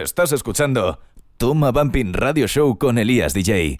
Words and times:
Estás 0.00 0.32
escuchando 0.32 0.98
Toma 1.36 1.70
Bumping 1.70 2.14
Radio 2.14 2.48
Show 2.48 2.78
con 2.78 2.96
Elías 2.96 3.34
DJ. 3.34 3.76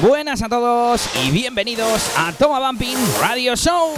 Buenas 0.00 0.40
a 0.40 0.48
todos 0.48 1.06
y 1.22 1.30
bienvenidos 1.30 2.10
a 2.16 2.32
Toma 2.32 2.66
Bumping 2.66 2.96
Radio 3.20 3.54
Show. 3.56 3.92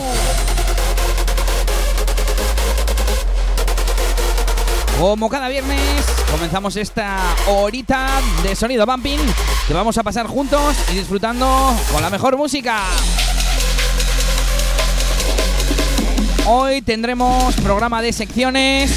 Como 4.99 5.29
cada 5.29 5.49
viernes, 5.49 6.05
comenzamos 6.33 6.75
esta 6.75 7.17
horita 7.47 8.09
de 8.43 8.57
sonido 8.57 8.85
bumping 8.87 9.21
que 9.71 9.75
vamos 9.75 9.97
a 9.99 10.03
pasar 10.03 10.27
juntos 10.27 10.75
y 10.91 10.97
disfrutando 10.97 11.73
con 11.93 12.03
la 12.03 12.11
mejor 12.11 12.37
música. 12.37 12.83
Hoy 16.45 16.83
tendremos 16.83 17.55
programa 17.55 18.03
de 18.03 18.13
secciones, 18.13 18.91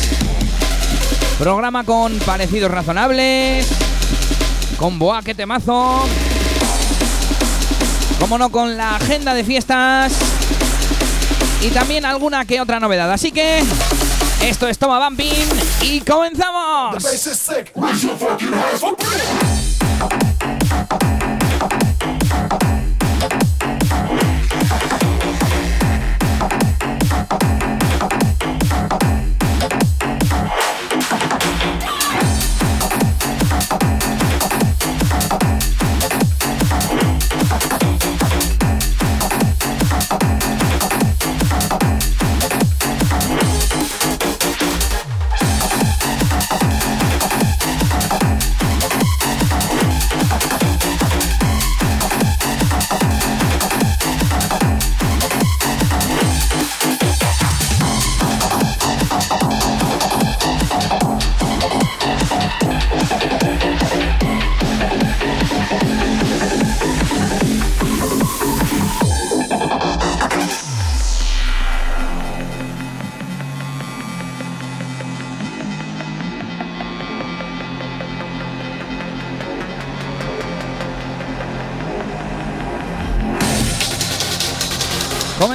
programa 1.37 1.83
con 1.83 2.17
parecidos 2.25 2.71
razonables, 2.71 3.67
con 4.77 4.97
boa 4.97 5.21
que 5.21 5.35
temazo, 5.35 6.05
como 8.19 8.39
no 8.39 8.49
con 8.49 8.75
la 8.75 8.95
agenda 8.95 9.35
de 9.35 9.43
fiestas 9.43 10.11
y 11.61 11.67
también 11.67 12.03
alguna 12.03 12.45
que 12.45 12.59
otra 12.59 12.79
novedad. 12.79 13.11
Así 13.11 13.31
que 13.31 13.61
esto 14.41 14.67
es 14.67 14.79
Toma 14.79 15.07
Bumping 15.07 15.49
y 15.83 16.01
comenzamos. 16.01 16.95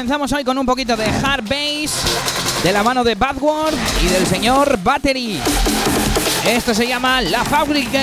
Comenzamos 0.09 0.33
hoy 0.33 0.42
con 0.42 0.56
un 0.56 0.64
poquito 0.64 0.97
de 0.97 1.05
hard 1.05 1.45
bass 1.47 2.03
de 2.62 2.73
la 2.73 2.83
mano 2.83 3.05
de 3.05 3.14
Badward 3.14 3.75
y 4.03 4.06
del 4.06 4.27
señor 4.27 4.78
Battery. 4.83 5.39
Esto 6.47 6.73
se 6.73 6.87
llama 6.87 7.21
La 7.21 7.44
Fábrica. 7.44 8.00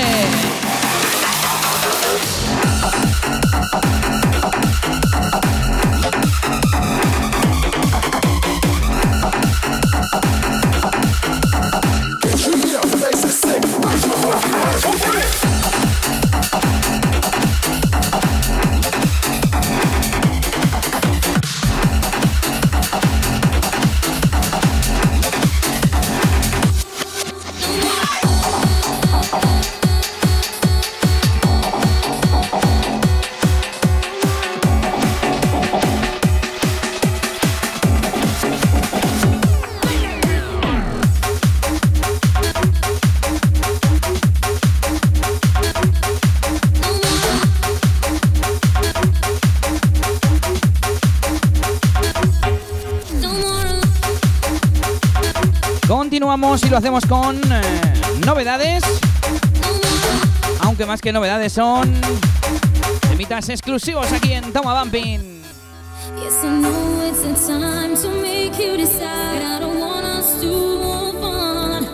Lo 56.75 56.79
hacemos 56.79 57.05
con 57.05 57.37
eh, 57.37 57.61
novedades. 58.25 58.83
Aunque 60.59 60.85
más 60.85 60.99
que 60.99 61.13
novedades 61.13 61.53
son 61.53 61.93
temitas 63.07 63.47
exclusivos 63.47 64.11
aquí 64.11 64.33
en 64.33 64.51
Toma 64.51 64.81
Bumping. 64.81 65.41
Yes, 66.21 66.43
I 66.43 66.47
know 66.47 67.01
it's 67.07 67.23
a 67.23 67.47
time 67.47 67.95
to 67.95 68.09
make 68.21 68.61
you 68.61 68.75
decide. 68.75 69.41
I 69.41 69.57
don't 69.61 69.79
want 69.79 70.03
us 70.03 70.41
to 70.41 70.47
move 70.47 71.23
on. 71.23 71.85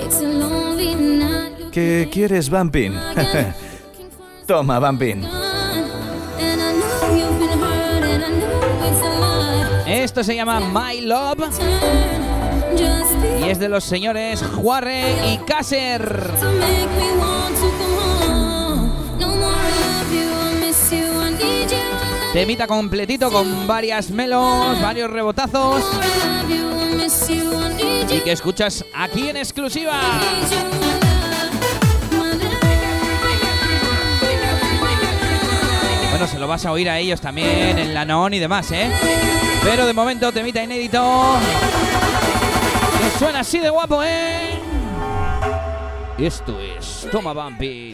It's 0.00 0.18
a 0.18 0.26
lonely 0.26 0.96
night. 0.96 1.70
¿Qué 1.70 2.08
quieres, 2.10 2.50
Bumping? 2.50 2.92
Toma 4.48 4.80
Bumping. 4.80 5.24
Esto 9.86 10.24
se 10.24 10.34
llama 10.34 10.58
My 10.58 11.00
Love 11.02 12.23
y 13.40 13.48
es 13.48 13.58
de 13.58 13.68
los 13.68 13.84
señores 13.84 14.42
Juarre 14.42 15.12
y. 15.26 15.34
I 15.34 15.38
Temita 22.32 22.66
completito 22.66 23.30
con 23.30 23.66
varias 23.66 24.10
melos, 24.10 24.80
varios 24.82 25.08
rebotazos 25.10 25.84
y 28.10 28.20
que 28.20 28.32
escuchas 28.32 28.84
aquí 28.92 29.28
en 29.28 29.36
exclusiva. 29.36 30.00
Bueno, 36.10 36.26
se 36.26 36.38
lo 36.38 36.48
vas 36.48 36.64
a 36.64 36.72
oír 36.72 36.88
a 36.88 36.98
ellos 36.98 37.20
también 37.20 37.78
en 37.78 37.92
la 37.94 38.04
non 38.04 38.32
y 38.34 38.38
demás, 38.38 38.70
¿eh? 38.72 38.90
Pero 39.62 39.86
de 39.86 39.92
momento, 39.92 40.30
temita 40.32 40.62
inédito. 40.62 41.38
Suena 43.18 43.40
así 43.40 43.60
de 43.60 43.70
guapo, 43.70 44.02
¿eh? 44.02 44.58
Esto 46.18 46.58
es 46.60 47.08
Toma 47.12 47.32
Bumping. 47.32 47.93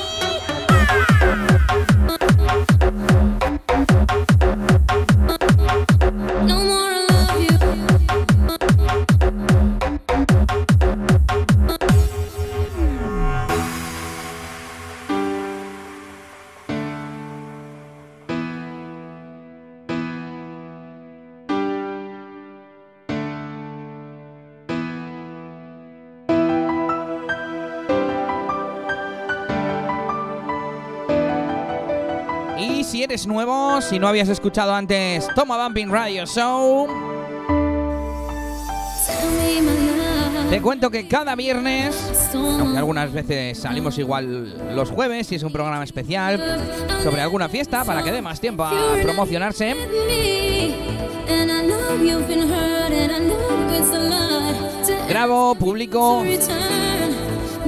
Eres 33.21 33.27
nuevo, 33.27 33.81
si 33.81 33.99
no 33.99 34.07
habías 34.07 34.29
escuchado 34.29 34.73
antes 34.73 35.27
Toma 35.35 35.63
Bumping 35.63 35.91
Radio 35.91 36.25
Show, 36.25 36.87
te 40.49 40.61
cuento 40.61 40.89
que 40.89 41.07
cada 41.07 41.35
viernes, 41.35 41.95
aunque 42.33 42.77
algunas 42.79 43.11
veces 43.11 43.59
salimos 43.59 43.99
igual 43.99 44.75
los 44.75 44.89
jueves, 44.89 45.27
si 45.27 45.35
es 45.35 45.43
un 45.43 45.51
programa 45.51 45.83
especial 45.83 46.59
sobre 47.03 47.21
alguna 47.21 47.47
fiesta 47.47 47.83
para 47.83 48.01
que 48.01 48.11
dé 48.11 48.23
más 48.23 48.39
tiempo 48.39 48.63
a 48.63 48.71
promocionarse, 49.03 49.75
grabo, 55.07 55.55
publico 55.55 56.23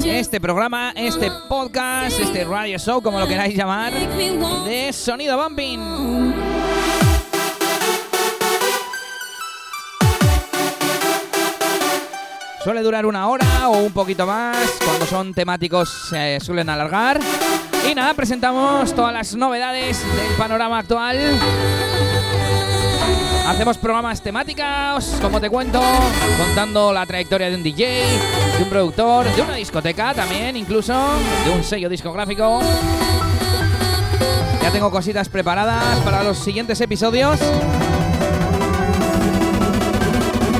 este 0.01 0.39
programa, 0.41 0.91
este 0.95 1.31
podcast, 1.47 2.19
este 2.19 2.43
radio 2.43 2.77
show, 2.77 3.01
como 3.01 3.19
lo 3.19 3.27
queráis 3.27 3.55
llamar, 3.55 3.93
de 3.93 4.91
Sonido 4.91 5.37
Bumping. 5.41 6.33
Suele 12.63 12.81
durar 12.81 13.05
una 13.05 13.27
hora 13.27 13.67
o 13.67 13.79
un 13.79 13.91
poquito 13.91 14.25
más. 14.25 14.57
Cuando 14.85 15.05
son 15.05 15.33
temáticos 15.33 15.89
se 16.09 16.39
suelen 16.39 16.69
alargar. 16.69 17.19
Y 17.89 17.93
nada, 17.93 18.13
presentamos 18.13 18.93
todas 18.95 19.13
las 19.13 19.35
novedades 19.35 19.99
del 20.15 20.35
panorama 20.37 20.79
actual. 20.79 21.17
Hacemos 23.47 23.77
programas 23.77 24.21
temáticos, 24.21 25.17
como 25.21 25.41
te 25.41 25.49
cuento, 25.49 25.81
contando 26.37 26.93
la 26.93 27.05
trayectoria 27.05 27.49
de 27.49 27.55
un 27.55 27.63
DJ, 27.63 28.03
de 28.57 28.63
un 28.63 28.69
productor, 28.69 29.25
de 29.25 29.41
una 29.41 29.55
discoteca 29.55 30.13
también, 30.13 30.55
incluso, 30.55 30.93
de 31.45 31.51
un 31.51 31.63
sello 31.63 31.89
discográfico. 31.89 32.61
Ya 34.61 34.71
tengo 34.71 34.89
cositas 34.89 35.27
preparadas 35.27 35.99
para 35.99 36.23
los 36.23 36.37
siguientes 36.37 36.79
episodios. 36.79 37.39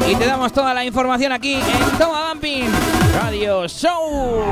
Y 0.10 0.16
te 0.16 0.26
damos 0.26 0.52
toda 0.52 0.74
la 0.74 0.84
información 0.84 1.32
aquí 1.32 1.54
en 1.56 1.98
Toma 1.98 2.34
Bumping 2.34 2.70
Radio 3.16 3.66
Show. 3.70 4.44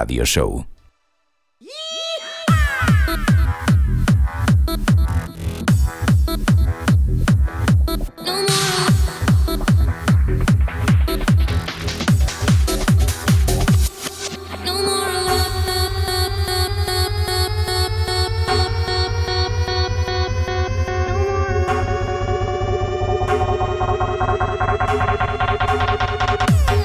Radio 0.00 0.24
Show. 0.24 0.64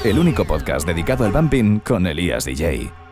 El 0.04 0.18
único 0.18 0.44
podcast 0.44 0.86
dedicado 0.86 1.24
al 1.24 1.32
bumping 1.32 1.80
con 1.80 2.06
Elías 2.06 2.44
DJ. 2.44 3.05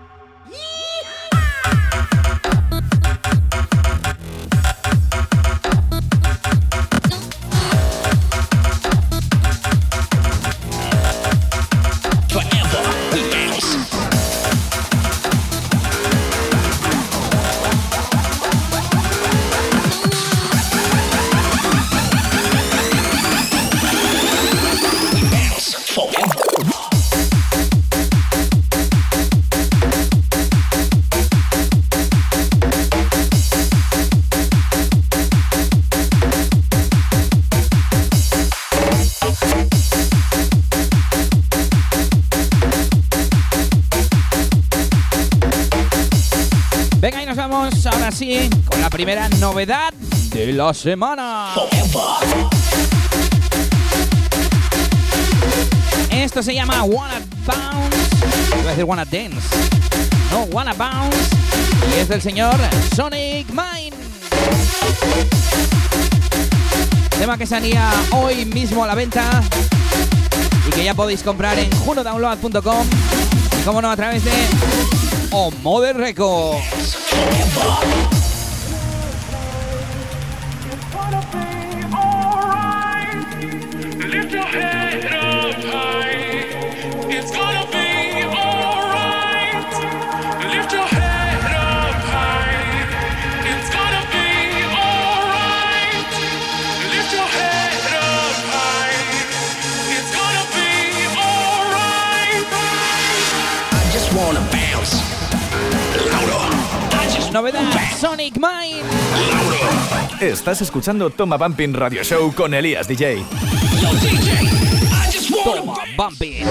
Novedad 49.54 49.94
de 50.30 50.52
la 50.52 50.74
semana. 50.74 51.54
Esto 56.10 56.42
se 56.42 56.52
llama 56.52 56.82
Wanna 56.82 57.20
Bounce. 57.46 58.58
Iba 58.58 58.62
a 58.62 58.70
decir 58.70 58.84
Wanna 58.84 59.04
Dance. 59.04 59.38
No, 60.32 60.40
Wanna 60.50 60.72
Bounce. 60.72 61.36
Y 61.88 62.00
es 62.00 62.08
del 62.08 62.20
señor 62.20 62.56
Sonic 62.96 63.48
Mine. 63.50 63.96
Tema 67.16 67.38
que 67.38 67.46
salía 67.46 67.92
hoy 68.10 68.46
mismo 68.46 68.82
a 68.82 68.88
la 68.88 68.96
venta 68.96 69.40
y 70.66 70.70
que 70.70 70.82
ya 70.82 70.94
podéis 70.94 71.22
comprar 71.22 71.56
en 71.60 71.70
junodownload.com 71.70 72.86
y 73.60 73.64
como 73.64 73.80
no 73.80 73.88
a 73.88 73.94
través 73.94 74.24
de 74.24 74.32
O 75.30 75.52
Modern 75.62 76.00
Records. 76.00 76.96
Mine. 108.38 108.82
Estás 110.20 110.60
escuchando 110.62 111.10
Toma 111.10 111.36
Bumping 111.36 111.74
Radio 111.74 112.02
Show 112.02 112.32
con 112.34 112.54
Elías 112.54 112.88
DJ. 112.88 113.18
Yo, 113.18 113.92
DJ. 113.94 114.44
I 114.44 115.10
just 115.12 115.30
wanna 115.30 115.60
Toma 115.60 115.74
Bumpy. 115.96 116.44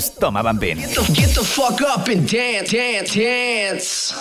Es 0.00 0.14
Toma 0.14 0.42
Bumping. 0.42 0.78
Get 0.78 0.94
the, 0.94 1.12
get 1.12 1.34
the 1.34 1.44
fuck 1.44 1.78
up 1.82 2.08
and 2.08 2.26
dance, 2.26 2.72
dance, 2.72 3.14
dance. 3.14 4.14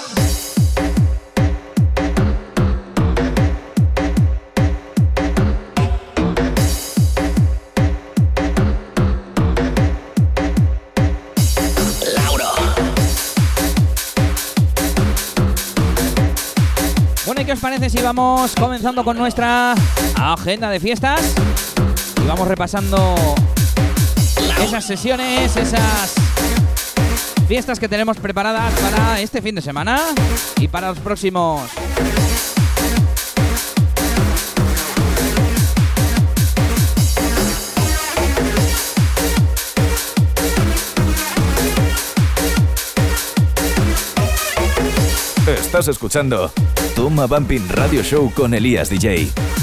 Louder. 12.14 12.46
Bueno, 17.26 17.42
¿y 17.42 17.46
qué 17.46 17.54
os 17.54 17.60
parece 17.60 17.90
si 17.90 18.02
vamos 18.02 18.54
comenzando 18.60 19.06
con 19.06 19.18
nuestra 19.18 19.76
agenda 20.18 20.70
de 20.70 20.82
fiestas? 20.82 21.34
Y 22.22 22.28
vamos 22.28 22.50
repasando 22.50 23.16
esas 24.64 24.86
sesiones, 24.86 25.56
esas 25.56 26.14
fiestas 27.48 27.80
que 27.80 27.88
tenemos 27.88 28.18
preparadas 28.18 28.74
para 28.80 29.22
este 29.22 29.42
fin 29.42 29.56
de 29.56 29.62
semana 29.62 30.00
y 30.60 30.68
para 30.68 30.90
los 30.90 31.00
próximos. 31.00 31.62
Estás 45.48 45.88
escuchando 45.88 46.52
Toma 46.96 47.26
Bumping 47.26 47.68
Radio 47.70 48.04
Show 48.04 48.32
con 48.34 48.54
Elías 48.54 48.90
DJ. 48.90 49.59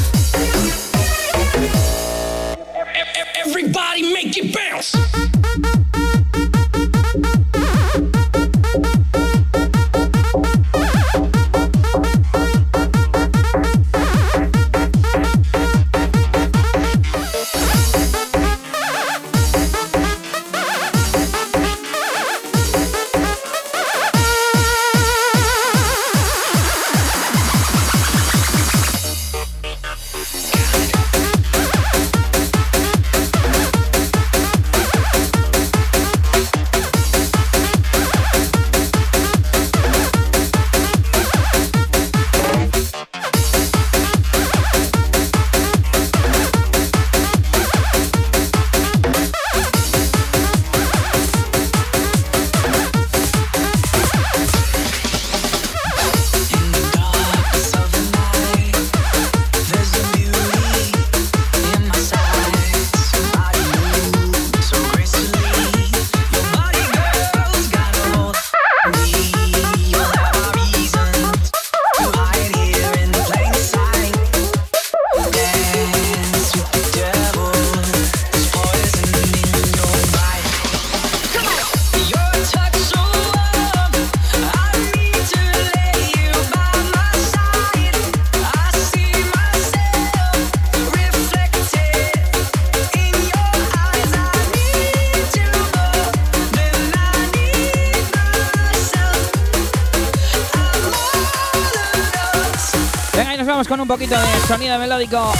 Sonido 104.96 105.08
melódico. 105.08 105.18
¡Arriba 105.18 105.35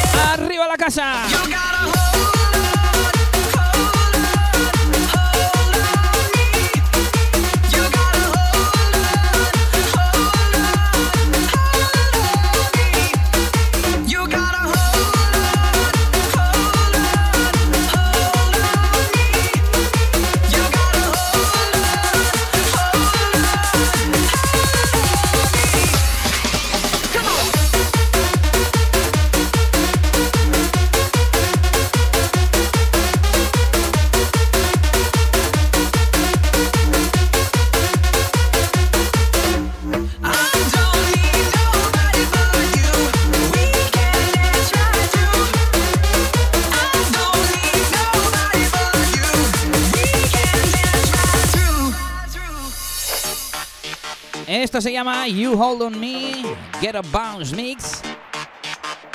Esto 54.63 54.81
se 54.81 54.91
llama 54.91 55.29
You 55.29 55.53
Hold 55.53 55.83
On 55.83 56.01
Me, 56.01 56.43
Get 56.81 56.97
a 56.97 57.03
Bounce 57.03 57.55
Mix, 57.55 58.01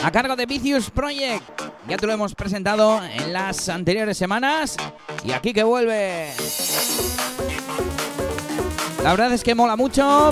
a 0.03 0.11
cargo 0.11 0.35
de 0.35 0.45
Vicious 0.45 0.91
Project. 0.91 1.41
Ya 1.87 1.97
te 1.97 2.05
lo 2.05 2.13
hemos 2.13 2.35
presentado 2.35 3.03
en 3.03 3.33
las 3.33 3.67
anteriores 3.67 4.19
semanas 4.19 4.77
y 5.25 5.31
aquí 5.31 5.51
que 5.51 5.63
vuelve. 5.63 6.31
La 9.03 9.09
verdad 9.09 9.33
es 9.33 9.43
que 9.43 9.55
mola 9.55 9.75
mucho. 9.75 10.31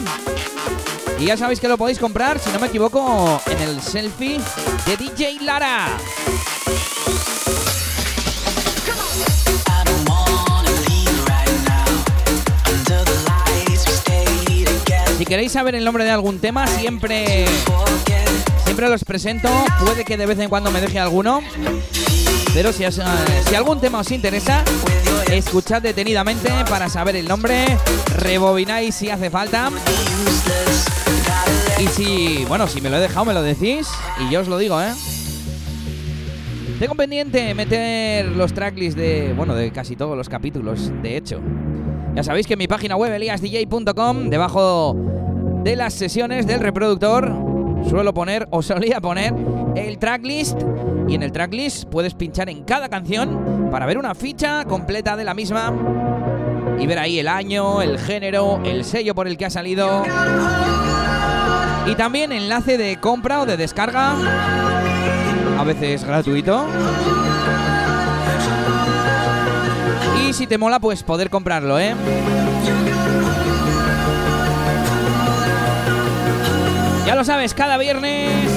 Y 1.17 1.25
ya 1.25 1.35
sabéis 1.35 1.59
que 1.59 1.67
lo 1.67 1.75
podéis 1.75 1.97
comprar, 1.97 2.37
si 2.37 2.51
no 2.51 2.59
me 2.59 2.67
equivoco, 2.67 3.41
en 3.47 3.61
el 3.61 3.81
selfie 3.81 4.39
de 4.85 4.95
DJ 4.95 5.39
Lara. 5.41 5.87
Queréis 15.29 15.51
saber 15.51 15.75
el 15.75 15.85
nombre 15.85 16.03
de 16.03 16.09
algún 16.09 16.39
tema, 16.39 16.65
siempre, 16.65 17.45
siempre 18.65 18.89
los 18.89 19.03
presento. 19.03 19.47
Puede 19.79 20.03
que 20.03 20.17
de 20.17 20.25
vez 20.25 20.39
en 20.39 20.49
cuando 20.49 20.71
me 20.71 20.81
deje 20.81 20.97
alguno. 20.97 21.41
Pero 22.51 22.71
eh, 22.71 22.91
si 23.47 23.55
algún 23.55 23.79
tema 23.79 23.99
os 23.99 24.09
interesa, 24.09 24.63
escuchad 25.31 25.83
detenidamente 25.83 26.49
para 26.67 26.89
saber 26.89 27.15
el 27.15 27.27
nombre. 27.27 27.77
Rebobináis 28.17 28.95
si 28.95 29.11
hace 29.11 29.29
falta. 29.29 29.69
Y 31.79 31.87
si, 31.89 32.43
bueno, 32.45 32.67
si 32.67 32.81
me 32.81 32.89
lo 32.89 32.97
he 32.97 32.99
dejado, 32.99 33.25
me 33.25 33.33
lo 33.35 33.43
decís. 33.43 33.87
Y 34.19 34.31
yo 34.31 34.41
os 34.41 34.47
lo 34.47 34.57
digo, 34.57 34.81
¿eh? 34.81 34.91
Tengo 36.79 36.95
pendiente 36.95 37.53
meter 37.53 38.25
los 38.25 38.51
tracklists 38.53 38.99
de, 38.99 39.33
bueno, 39.37 39.53
de 39.53 39.69
casi 39.71 39.95
todos 39.95 40.17
los 40.17 40.27
capítulos, 40.27 40.91
de 41.03 41.17
hecho. 41.17 41.39
Ya 42.15 42.23
sabéis 42.23 42.47
que 42.47 42.53
en 42.53 42.59
mi 42.59 42.67
página 42.67 42.95
web, 42.95 43.13
eliasdj.com, 43.13 44.29
debajo 44.29 44.95
de 45.63 45.75
las 45.75 45.93
sesiones 45.93 46.47
del 46.47 46.59
reproductor, 46.59 47.31
suelo 47.87 48.13
poner 48.13 48.47
o 48.51 48.61
solía 48.61 48.99
poner 48.99 49.33
el 49.75 49.97
tracklist. 49.99 50.61
Y 51.07 51.15
en 51.15 51.23
el 51.23 51.31
tracklist 51.31 51.85
puedes 51.85 52.13
pinchar 52.13 52.49
en 52.49 52.63
cada 52.63 52.89
canción 52.89 53.69
para 53.71 53.85
ver 53.85 53.97
una 53.97 54.15
ficha 54.15 54.65
completa 54.65 55.15
de 55.15 55.23
la 55.23 55.33
misma 55.33 55.73
y 56.79 56.87
ver 56.87 56.99
ahí 56.99 57.19
el 57.19 57.27
año, 57.27 57.81
el 57.81 57.99
género, 57.99 58.61
el 58.63 58.85
sello 58.85 59.13
por 59.15 59.27
el 59.27 59.37
que 59.37 59.45
ha 59.45 59.49
salido. 59.49 60.03
Y 61.85 61.95
también 61.95 62.31
enlace 62.31 62.77
de 62.77 62.97
compra 62.97 63.41
o 63.41 63.45
de 63.45 63.57
descarga, 63.57 64.13
a 65.57 65.63
veces 65.63 66.03
gratuito. 66.03 66.67
Y 70.27 70.33
si 70.33 70.47
te 70.47 70.57
mola, 70.57 70.79
pues 70.79 71.03
poder 71.03 71.29
comprarlo, 71.29 71.79
¿eh? 71.79 71.95
Ya 77.05 77.15
lo 77.15 77.23
sabes, 77.23 77.53
cada 77.53 77.77
viernes. 77.77 78.51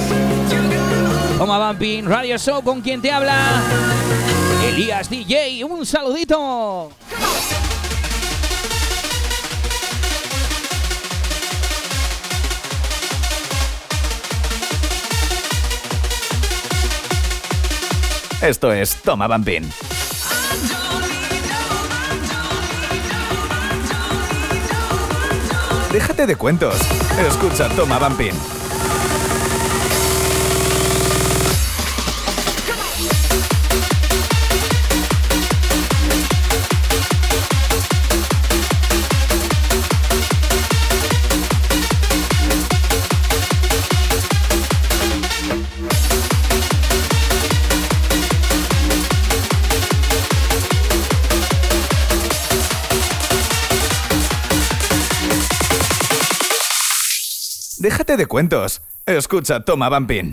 Toma 1.37 1.67
Bumping 1.67 2.05
Radio 2.05 2.37
Show 2.37 2.61
con 2.63 2.81
quien 2.81 3.01
te 3.01 3.11
habla. 3.11 3.35
Elías 4.67 5.09
DJ, 5.09 5.63
un 5.65 5.85
saludito. 5.85 6.91
Esto 18.41 18.73
es 18.73 18.95
Toma 19.01 19.27
Bumping. 19.27 19.92
Déjate 25.93 26.25
de 26.25 26.35
cuentos. 26.35 26.75
Escucha 27.19 27.69
Toma 27.69 27.99
Bumping. 27.99 28.62
Déjate 57.93 58.17
de 58.17 58.25
cuentos. 58.25 58.81
Escucha 59.05 59.59
Toma 59.59 59.87
Bumping. 59.87 60.31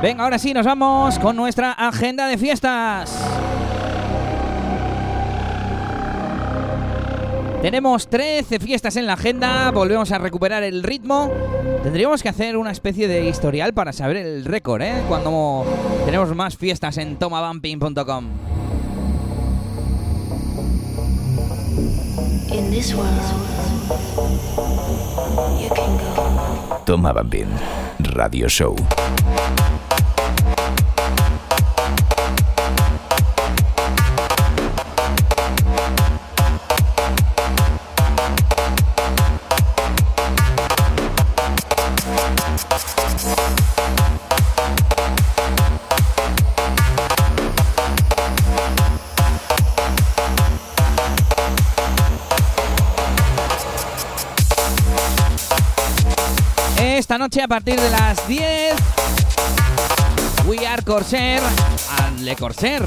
Venga, 0.00 0.24
ahora 0.24 0.38
sí, 0.38 0.54
nos 0.54 0.64
vamos 0.64 1.18
con 1.18 1.36
nuestra 1.36 1.72
agenda 1.72 2.26
de 2.26 2.38
fiestas. 2.38 3.14
Tenemos 7.60 8.08
13 8.08 8.60
fiestas 8.60 8.96
en 8.96 9.06
la 9.06 9.12
agenda, 9.12 9.70
volvemos 9.72 10.10
a 10.10 10.16
recuperar 10.16 10.62
el 10.62 10.82
ritmo. 10.82 11.30
Tendríamos 11.82 12.22
que 12.22 12.28
hacer 12.28 12.56
una 12.56 12.70
especie 12.70 13.08
de 13.08 13.26
historial 13.26 13.72
para 13.72 13.92
saber 13.92 14.18
el 14.18 14.44
récord, 14.44 14.82
¿eh? 14.82 15.02
Cuando 15.08 15.64
tenemos 16.04 16.34
más 16.34 16.56
fiestas 16.56 16.98
en 16.98 17.16
tomabumping.com. 17.16 18.26
Toma 26.84 27.12
Bumping. 27.12 27.46
Radio 28.00 28.48
Show. 28.48 28.74
Esta 57.10 57.18
noche 57.18 57.42
a 57.42 57.48
partir 57.48 57.74
de 57.74 57.90
las 57.90 58.28
10, 58.28 58.76
We 60.46 60.64
Are 60.64 60.80
Corsair 60.80 61.42
a 61.98 62.10
Le 62.20 62.36
Corsair. 62.36 62.84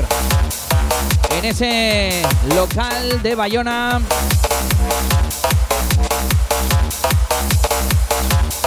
En 1.37 1.43
ese 1.43 2.21
local 2.55 3.21
de 3.21 3.35
Bayona. 3.35 3.99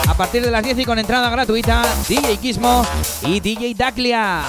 A 0.06 0.14
partir 0.14 0.42
de 0.42 0.50
las 0.50 0.62
10 0.62 0.80
y 0.80 0.84
con 0.84 0.98
entrada 0.98 1.30
gratuita, 1.30 1.82
DJ 2.06 2.36
Kismo 2.36 2.84
y 3.22 3.40
DJ 3.40 3.72
Daclia. 3.74 4.42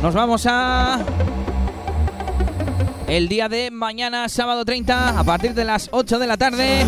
Nos 0.00 0.14
vamos 0.14 0.46
a 0.46 0.98
el 3.10 3.28
día 3.28 3.48
de 3.48 3.72
mañana, 3.72 4.28
sábado 4.28 4.64
30, 4.64 5.18
a 5.18 5.24
partir 5.24 5.52
de 5.52 5.64
las 5.64 5.88
8 5.90 6.20
de 6.20 6.26
la 6.28 6.36
tarde. 6.36 6.86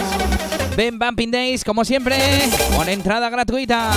Ven 0.76 0.96
Bumping 0.96 1.32
Days, 1.32 1.64
como 1.64 1.84
siempre, 1.84 2.16
con 2.76 2.88
entrada 2.88 3.28
gratuita. 3.28 3.90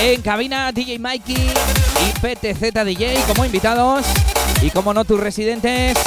En 0.00 0.22
cabina, 0.22 0.70
DJ 0.70 1.00
Mikey 1.00 1.34
y 1.34 2.20
PTZ 2.20 2.84
DJ 2.84 3.16
como 3.26 3.44
invitados. 3.44 4.06
Y 4.62 4.70
como 4.70 4.94
no, 4.94 5.04
tus 5.04 5.18
residentes, 5.18 5.98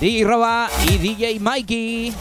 DJ 0.00 0.22
Roba 0.22 0.70
y 0.88 0.98
DJ 0.98 1.40
Mikey. 1.40 2.14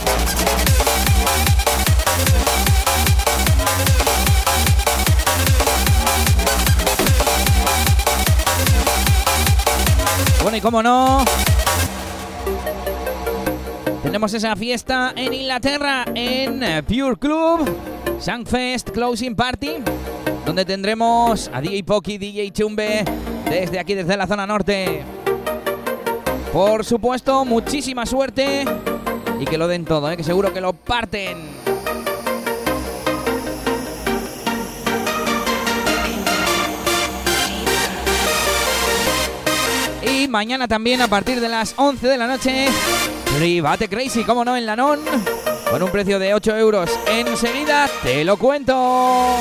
Y 10.52 10.62
como 10.62 10.82
no, 10.82 11.24
tenemos 14.02 14.34
esa 14.34 14.56
fiesta 14.56 15.14
en 15.16 15.34
Inglaterra, 15.34 16.04
en 16.14 16.64
eh, 16.64 16.84
Pure 16.84 17.18
Club, 17.18 17.70
Sangfest 18.20 18.90
Closing 18.90 19.36
Party, 19.36 19.76
donde 20.46 20.66
tendremos 20.66 21.52
a 21.54 21.62
DJ 21.62 21.84
Poki, 21.84 22.18
DJ 22.18 22.52
Chumbe, 22.52 23.06
desde 23.48 23.80
aquí, 23.80 23.94
desde 23.94 24.18
la 24.18 24.26
zona 24.26 24.48
norte. 24.48 25.04
Por 26.52 26.84
supuesto, 26.84 27.46
muchísima 27.46 28.08
suerte 28.08 28.66
y 29.40 29.46
que 29.46 29.58
lo 29.58 29.68
den 29.68 29.86
todo, 29.86 30.12
¿eh? 30.12 30.18
que 30.18 30.24
seguro 30.24 30.52
que 30.52 30.62
lo 30.62 30.74
parten. 30.74 31.59
Y 40.20 40.28
mañana 40.28 40.68
también 40.68 41.02
a 41.02 41.08
partir 41.08 41.40
de 41.40 41.48
las 41.48 41.74
11 41.78 42.06
de 42.06 42.18
la 42.18 42.28
noche, 42.28 42.68
Private 43.38 43.88
Crazy, 43.88 44.26
como 44.26 44.44
no, 44.44 44.58
en 44.58 44.66
Lanón, 44.66 45.00
con 45.72 45.82
un 45.82 45.90
precio 45.92 46.20
de 46.20 46.34
8 46.34 46.58
euros. 46.58 46.90
Enseguida 47.08 47.90
te 48.04 48.26
lo 48.26 48.36
cuento. 48.36 49.38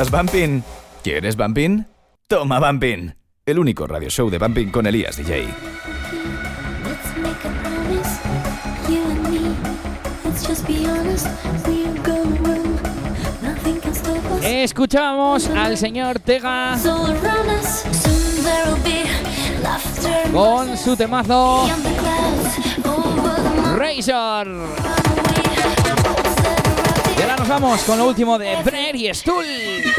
¿Buscas 0.00 0.18
Bumping? 0.18 0.62
¿Quieres 1.04 1.36
Bumping? 1.36 1.84
Toma 2.26 2.58
Bumping. 2.58 3.14
El 3.44 3.58
único 3.58 3.86
radio 3.86 4.08
show 4.08 4.30
de 4.30 4.38
Bumping 4.38 4.70
con 4.70 4.86
Elías 4.86 5.14
DJ. 5.18 5.46
Escuchamos 14.42 15.50
al 15.50 15.76
señor 15.76 16.18
Tega 16.20 16.78
con 20.32 20.78
su 20.78 20.96
temazo. 20.96 21.68
Razor. 23.76 24.48
Y 27.20 27.22
ahora 27.22 27.36
nos 27.36 27.48
vamos 27.48 27.82
con 27.82 27.98
lo 27.98 28.08
último 28.08 28.38
de 28.38 28.56
Brer 28.62 28.96
y 28.96 29.12
Stull. 29.12 29.89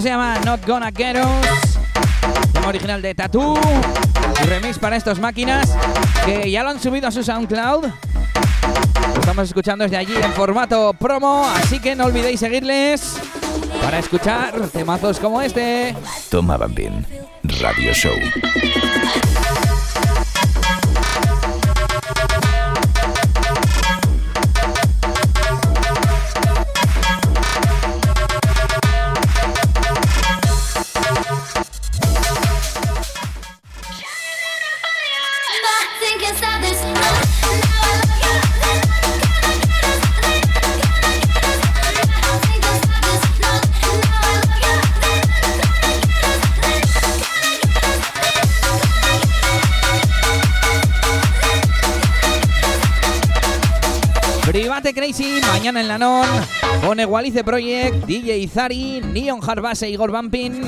Se 0.00 0.10
llama 0.10 0.38
Not 0.44 0.64
Gonna 0.64 0.92
Get 0.94 1.16
Us. 1.16 1.78
Tema 2.52 2.68
original 2.68 3.02
de 3.02 3.16
Tattoo. 3.16 3.58
Remix 4.46 4.78
para 4.78 4.96
estas 4.96 5.18
máquinas 5.18 5.74
que 6.24 6.48
ya 6.48 6.62
lo 6.62 6.70
han 6.70 6.80
subido 6.80 7.08
a 7.08 7.10
su 7.10 7.24
SoundCloud. 7.24 7.84
Lo 7.84 9.20
estamos 9.20 9.48
escuchando 9.48 9.82
desde 9.82 9.96
allí 9.96 10.14
en 10.14 10.32
formato 10.34 10.94
promo, 10.94 11.44
así 11.56 11.80
que 11.80 11.96
no 11.96 12.04
olvidéis 12.04 12.38
seguirles 12.38 13.16
para 13.82 13.98
escuchar 13.98 14.68
temazos 14.68 15.18
como 15.18 15.42
este. 15.42 15.96
Toma 16.30 16.56
Bambín 16.56 17.04
Radio 17.42 17.92
Show. 17.92 18.14
Mañana 55.72 55.80
en 55.80 55.88
la 55.88 55.98
NON, 55.98 56.26
con 56.82 56.98
Egualice 56.98 57.44
Project, 57.44 58.06
DJ 58.06 58.48
Zari, 58.48 59.02
Neon 59.02 59.40
Harbas 59.46 59.82
e 59.82 59.90
Igor 59.90 60.10
Bumpin, 60.10 60.64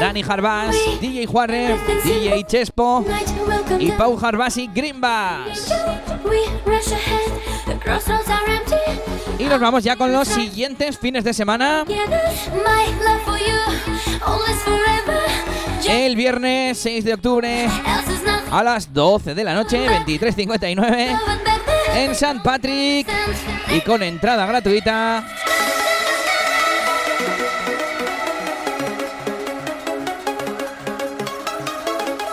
Dani 0.00 0.22
Harbas, 0.26 0.74
DJ 1.02 1.26
Juarre, 1.26 1.76
DJ 2.02 2.44
Chespo 2.46 3.04
y 3.78 3.90
Pau 3.92 4.18
Harbas 4.18 4.56
y 4.56 4.68
Green 4.68 5.00
Bass. 5.02 5.70
Y 9.38 9.44
nos 9.44 9.60
vamos 9.60 9.84
ya 9.84 9.96
con 9.96 10.10
los 10.12 10.28
siguientes 10.28 10.98
fines 10.98 11.24
de 11.24 11.34
semana. 11.34 11.84
El 15.86 16.16
viernes 16.16 16.78
6 16.78 17.04
de 17.04 17.14
octubre 17.14 17.68
a 18.50 18.62
las 18.62 18.94
12 18.94 19.34
de 19.34 19.44
la 19.44 19.54
noche, 19.54 19.86
23.59, 19.86 21.51
en 21.94 22.10
St. 22.12 22.40
Patrick 22.42 23.06
y 23.74 23.80
con 23.82 24.02
entrada 24.02 24.46
gratuita. 24.46 25.24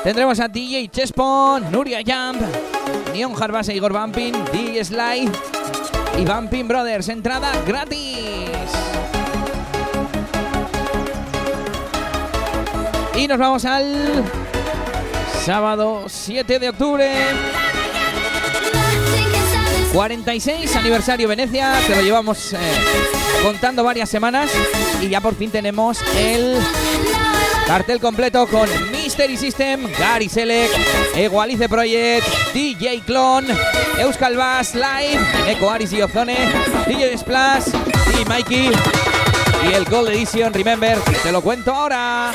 Tendremos 0.03 0.39
a 0.39 0.47
DJ 0.47 0.87
Chespo, 0.89 1.59
Nuria 1.71 1.99
Jump, 1.99 2.41
Neon 3.13 3.33
Harbas 3.39 3.69
e 3.69 3.75
Igor 3.75 3.91
Bumpin, 3.91 4.33
DJ 4.51 4.85
Sly 4.85 5.29
y 6.17 6.25
Bumpin 6.25 6.67
Brothers. 6.67 7.09
Entrada 7.09 7.51
gratis. 7.67 8.49
Y 13.15 13.27
nos 13.27 13.37
vamos 13.37 13.65
al 13.65 14.23
sábado 15.45 16.05
7 16.07 16.59
de 16.59 16.69
octubre. 16.69 17.11
46 19.93 20.75
aniversario 20.75 21.27
Venecia, 21.27 21.73
que 21.87 21.95
lo 21.95 22.01
llevamos 22.01 22.53
eh, 22.53 22.57
contando 23.41 23.83
varias 23.83 24.09
semanas 24.09 24.51
y 25.01 25.09
ya 25.09 25.19
por 25.19 25.35
fin 25.35 25.49
tenemos 25.49 25.99
el 26.15 26.57
cartel 27.65 27.99
completo 27.99 28.47
con 28.47 28.69
Mystery 28.91 29.35
System, 29.35 29.87
Gary 29.97 30.29
Select, 30.29 30.73
Egualice 31.15 31.67
Project, 31.67 32.27
DJ 32.53 33.01
Clone, 33.01 33.47
Euskal 33.97 34.37
Bass 34.37 34.75
Live, 34.75 35.19
Eco 35.47 35.69
Aris 35.71 35.91
y 35.93 36.01
Ozone, 36.01 36.37
DJ 36.87 37.17
Splash 37.17 37.67
y 38.21 38.25
Mikey 38.25 38.71
y 39.67 39.73
el 39.73 39.85
Gold 39.85 40.09
Edition, 40.09 40.53
remember, 40.53 40.99
te 41.23 41.31
lo 41.31 41.41
cuento 41.41 41.73
ahora. 41.73 42.31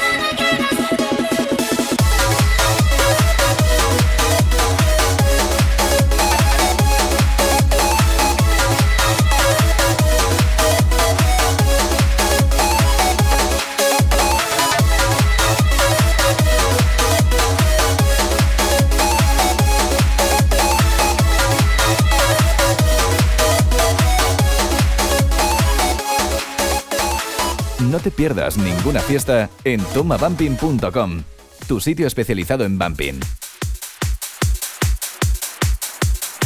Te 28.05 28.11
pierdas 28.11 28.59
ninguna 28.59 29.01
fiesta 29.01 29.49
en 29.65 29.83
tomabumping.com, 29.83 31.23
tu 31.67 31.81
sitio 31.81 32.07
especializado 32.07 32.67
en 32.67 32.79
bumping. 32.79 33.19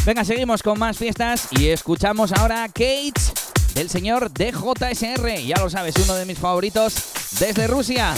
Venga, 0.06 0.24
seguimos 0.24 0.62
con 0.62 0.78
más 0.78 0.96
fiestas 0.96 1.48
y 1.50 1.66
escuchamos 1.66 2.30
ahora 2.30 2.64
Cage 2.68 3.12
del 3.74 3.90
señor 3.90 4.30
DJSR. 4.32 5.40
Ya 5.44 5.56
lo 5.56 5.68
sabes, 5.68 5.96
uno 5.96 6.14
de 6.14 6.26
mis 6.26 6.38
favoritos 6.38 6.94
desde 7.40 7.66
Rusia. 7.66 8.14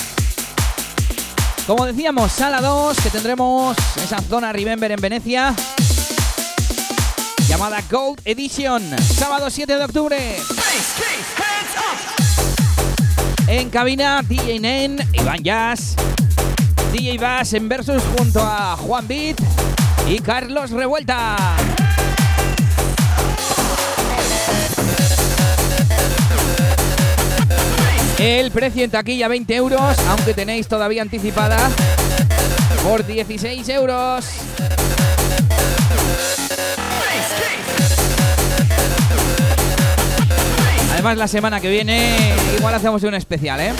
Como 1.66 1.87
decíamos, 1.87 2.33
sala 2.33 2.61
2, 2.61 3.00
que 3.00 3.09
tendremos 3.09 3.74
esa 3.96 4.20
zona 4.20 4.53
Remember 4.53 4.92
en 4.92 5.00
Venecia. 5.00 5.55
Llamada 7.48 7.83
Gold 7.90 8.20
Edition, 8.26 8.83
sábado 8.98 9.48
7 9.48 9.76
de 9.76 9.85
octubre. 9.85 10.37
En 13.52 13.68
cabina, 13.68 14.22
DJ 14.22 14.60
Nen, 14.60 14.96
Iván 15.12 15.42
Jazz, 15.42 15.96
DJ 16.92 17.18
Bass 17.18 17.52
en 17.52 17.68
versus 17.68 18.00
junto 18.16 18.38
a 18.40 18.76
Juan 18.76 19.08
Beat 19.08 19.40
y 20.06 20.20
Carlos 20.20 20.70
Revuelta. 20.70 21.36
El 28.20 28.52
precio 28.52 28.84
en 28.84 28.90
taquilla 28.92 29.26
20 29.26 29.56
euros, 29.56 29.98
aunque 30.10 30.32
tenéis 30.32 30.68
todavía 30.68 31.02
anticipada 31.02 31.58
por 32.84 33.04
16 33.04 33.68
euros. 33.70 34.26
Además, 41.00 41.16
la 41.16 41.28
semana 41.28 41.60
que 41.60 41.70
viene 41.70 42.34
igual 42.58 42.74
hacemos 42.74 43.02
un 43.04 43.14
especial, 43.14 43.58
¿eh? 43.58 43.72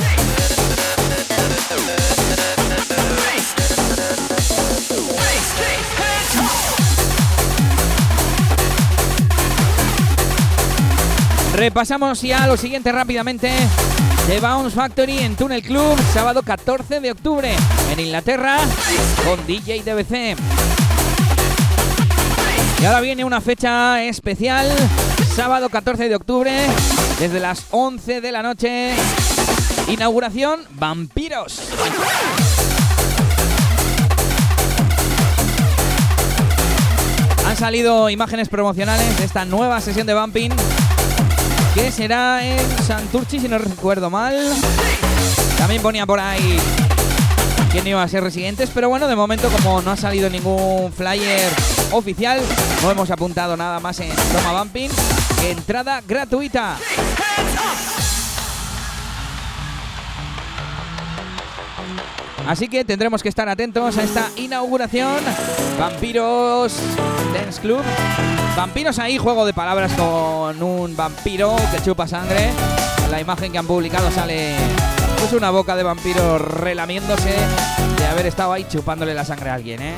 Repasamos 11.55 12.23
ya 12.23 12.47
lo 12.47 12.57
siguiente 12.57 12.91
rápidamente. 12.91 13.53
The 14.27 14.41
Bounce 14.41 14.75
Factory 14.75 15.19
en 15.19 15.37
Tunnel 15.37 15.63
Club, 15.63 15.99
sábado 16.15 16.41
14 16.43 17.01
de 17.01 17.11
octubre 17.11 17.53
en 17.93 18.01
Inglaterra 18.01 18.61
con 19.27 19.47
DJ 19.47 19.83
DBC. 19.83 20.39
Y 22.81 22.85
ahora 22.87 23.03
viene 23.03 23.27
una 23.27 23.43
fecha 23.43 24.03
especial, 24.05 24.67
sábado 25.37 25.69
14 25.69 26.09
de 26.09 26.15
octubre, 26.17 26.51
desde 27.21 27.39
las 27.39 27.67
11 27.71 28.23
de 28.23 28.33
la 28.33 28.43
noche. 28.43 28.95
Inauguración 29.89 30.61
Vampiros. 30.71 31.61
Han 37.47 37.57
salido 37.59 38.09
imágenes 38.09 38.49
promocionales 38.49 39.19
de 39.19 39.25
esta 39.25 39.45
nueva 39.45 39.83
sesión 39.83 40.07
de 40.07 40.15
Bumping 40.15 40.51
que 41.75 41.93
será 41.93 42.43
en 42.43 42.59
Santurchi, 42.87 43.39
si 43.39 43.49
no 43.49 43.59
recuerdo 43.59 44.09
mal. 44.09 44.35
También 45.59 45.83
ponía 45.83 46.07
por 46.07 46.21
ahí 46.21 46.59
quién 47.71 47.87
iba 47.87 48.03
a 48.03 48.09
ser 48.09 48.25
residentes, 48.25 48.71
pero 48.73 48.89
bueno, 48.89 49.07
de 49.07 49.15
momento 49.15 49.51
como 49.51 49.83
no 49.83 49.91
ha 49.91 49.97
salido 49.97 50.31
ningún 50.31 50.91
flyer 50.91 51.51
oficial, 51.93 52.41
no 52.83 52.91
hemos 52.91 53.11
apuntado 53.11 53.59
nada 53.59 53.79
más 53.79 54.01
en 54.01 54.11
Toma 54.33 54.59
Bumping. 54.59 54.91
Entrada 55.45 56.03
gratuita. 56.07 56.77
Así 62.51 62.67
que 62.67 62.85
tendremos 62.85 63.23
que 63.23 63.29
estar 63.29 63.49
atentos 63.49 63.97
a 63.97 64.03
esta 64.03 64.29
inauguración. 64.35 65.19
Vampiros 65.79 66.75
Dance 67.33 67.61
Club. 67.61 67.81
Vampiros 68.57 68.99
ahí, 68.99 69.19
juego 69.19 69.47
de 69.47 69.53
palabras 69.53 69.93
con 69.93 70.61
un 70.61 70.97
vampiro 70.97 71.55
que 71.71 71.81
chupa 71.81 72.09
sangre. 72.09 72.51
La 73.09 73.21
imagen 73.21 73.53
que 73.53 73.59
han 73.59 73.69
publicado 73.69 74.11
sale 74.11 74.57
Puso 75.21 75.37
una 75.37 75.51
boca 75.51 75.77
de 75.77 75.85
vampiro 75.85 76.39
relamiéndose 76.39 77.31
de 77.31 78.07
haber 78.07 78.27
estado 78.27 78.53
ahí 78.53 78.67
chupándole 78.69 79.15
la 79.15 79.25
sangre 79.25 79.51
a 79.51 79.55
alguien, 79.55 79.81
¿eh? 79.81 79.95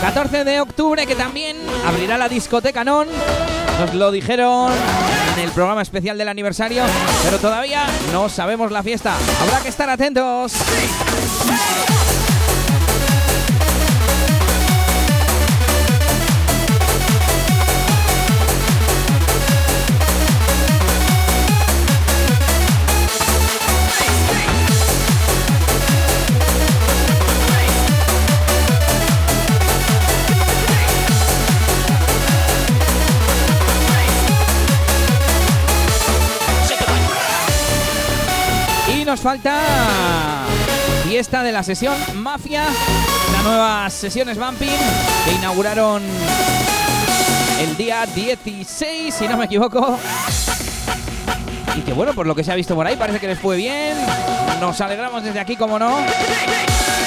14 0.00 0.44
de 0.44 0.60
octubre 0.62 1.06
que 1.06 1.14
también 1.14 1.58
abrirá 1.84 2.16
la 2.16 2.30
discoteca 2.30 2.82
Non. 2.82 3.08
Nos 3.80 3.94
lo 3.94 4.10
dijeron 4.10 4.70
en 5.36 5.42
el 5.42 5.50
programa 5.52 5.80
especial 5.80 6.18
del 6.18 6.28
aniversario, 6.28 6.82
pero 7.24 7.38
todavía 7.38 7.86
no 8.12 8.28
sabemos 8.28 8.70
la 8.70 8.82
fiesta. 8.82 9.14
Habrá 9.40 9.60
que 9.60 9.70
estar 9.70 9.88
atentos. 9.88 10.52
Falta 39.20 40.46
fiesta 41.06 41.42
de 41.42 41.52
la 41.52 41.62
sesión 41.62 41.94
Mafia, 42.14 42.64
las 43.32 43.44
nuevas 43.44 43.92
sesiones 43.92 44.38
Bumping 44.38 44.68
que 45.26 45.32
inauguraron 45.32 46.02
el 47.60 47.76
día 47.76 48.06
16, 48.06 49.14
si 49.14 49.28
no 49.28 49.36
me 49.36 49.44
equivoco. 49.44 49.98
Y 51.76 51.80
que 51.82 51.92
bueno, 51.92 52.14
por 52.14 52.26
lo 52.26 52.34
que 52.34 52.42
se 52.42 52.50
ha 52.50 52.54
visto 52.54 52.74
por 52.74 52.86
ahí, 52.86 52.96
parece 52.96 53.20
que 53.20 53.26
les 53.26 53.38
fue 53.38 53.56
bien. 53.56 53.94
Nos 54.60 54.80
alegramos 54.80 55.22
desde 55.22 55.38
aquí, 55.38 55.56
como 55.56 55.78
no. 55.78 55.98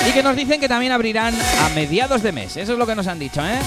Y 0.07 0.11
que 0.11 0.21
nos 0.21 0.35
dicen 0.35 0.59
que 0.59 0.69
también 0.69 0.91
abrirán 0.91 1.33
a 1.33 1.69
mediados 1.69 2.21
de 2.21 2.31
mes. 2.31 2.57
Eso 2.57 2.73
es 2.73 2.77
lo 2.77 2.85
que 2.85 2.95
nos 2.95 3.07
han 3.07 3.17
dicho, 3.17 3.43
¿eh? 3.43 3.59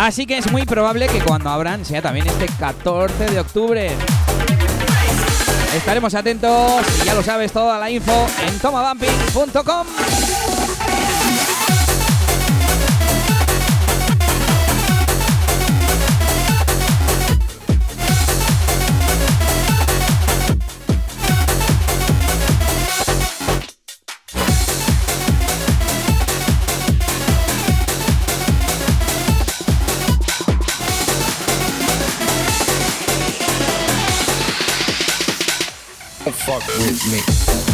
Así 0.00 0.24
que 0.24 0.38
es 0.38 0.50
muy 0.50 0.64
probable 0.64 1.08
que 1.08 1.20
cuando 1.20 1.50
abran 1.50 1.84
sea 1.84 2.00
también 2.00 2.26
este 2.26 2.46
14 2.46 3.26
de 3.26 3.38
octubre. 3.38 3.90
Estaremos 5.76 6.14
atentos 6.14 6.82
y 7.02 7.04
ya 7.04 7.12
lo 7.12 7.22
sabes 7.22 7.52
toda 7.52 7.78
la 7.78 7.90
info 7.90 8.26
en 8.48 8.58
tomabumping.com. 8.60 9.86
with 36.68 37.66
me. 37.66 37.69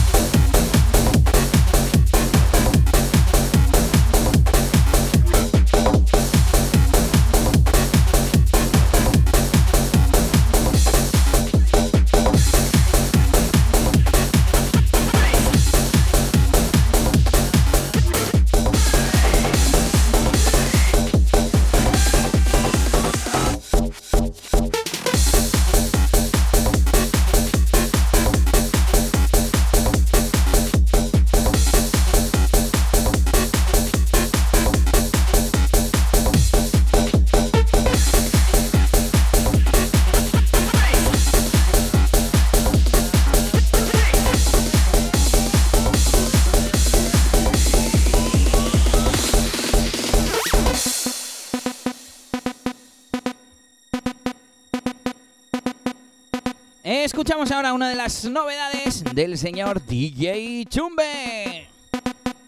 Las 58.07 58.25
novedades 58.25 59.03
del 59.15 59.37
señor 59.37 59.85
DJ 59.85 60.65
Chumbe. 60.69 61.67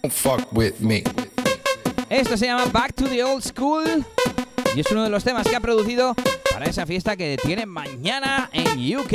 Don't 0.03 0.15
fuck 0.15 0.53
with 0.53 0.75
me. 0.79 1.03
Esto 2.09 2.37
se 2.37 2.47
llama 2.47 2.67
Back 2.67 2.95
to 2.95 3.07
the 3.07 3.25
Old 3.25 3.43
School 3.43 4.05
y 4.77 4.79
es 4.79 4.89
uno 4.93 5.03
de 5.03 5.11
los 5.11 5.25
temas 5.25 5.49
que 5.49 5.57
ha 5.57 5.61
producido 5.61 6.15
para 6.53 6.67
esa 6.67 6.87
fiesta 6.87 7.17
que 7.17 7.37
tiene 7.43 7.67
mañana 7.67 8.49
en 8.53 8.97
UK. 8.99 9.15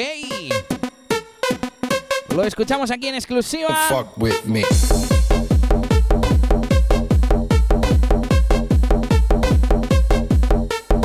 Lo 2.36 2.44
escuchamos 2.44 2.92
aquí 2.92 3.08
en 3.08 3.16
Don't 3.16 3.16
exclusiva. 3.16 3.74
fuck 3.88 4.18
with 4.18 4.44
me. 4.44 4.64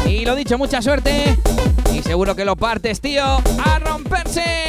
Y 0.04 0.24
lo 0.24 0.34
dicho, 0.34 0.58
mucha 0.58 0.82
suerte. 0.82 1.36
Y 1.94 2.02
seguro 2.02 2.34
que 2.34 2.44
lo 2.44 2.56
partes, 2.56 3.00
tío. 3.00 3.22
¡A 3.22 3.78
romperse! 3.78 4.67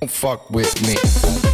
Don't 0.00 0.10
fuck 0.10 0.50
with 0.50 0.82
me. 0.82 1.45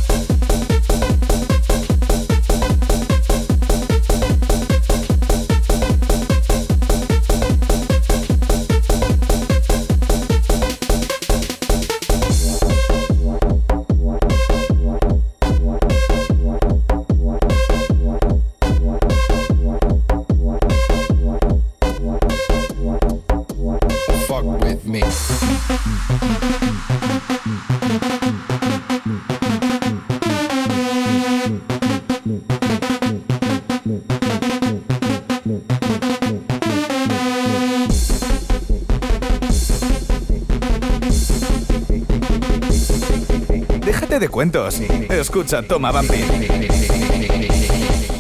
Escucha 45.09 45.62
Toma 45.62 45.92
Bambín. 45.92 46.26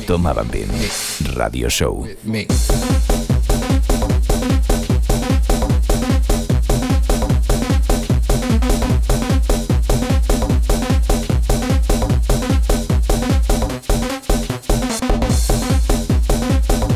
Toma 0.06 0.32
Bambín. 0.32 0.68
Radio 1.34 1.68
Show. 1.68 2.06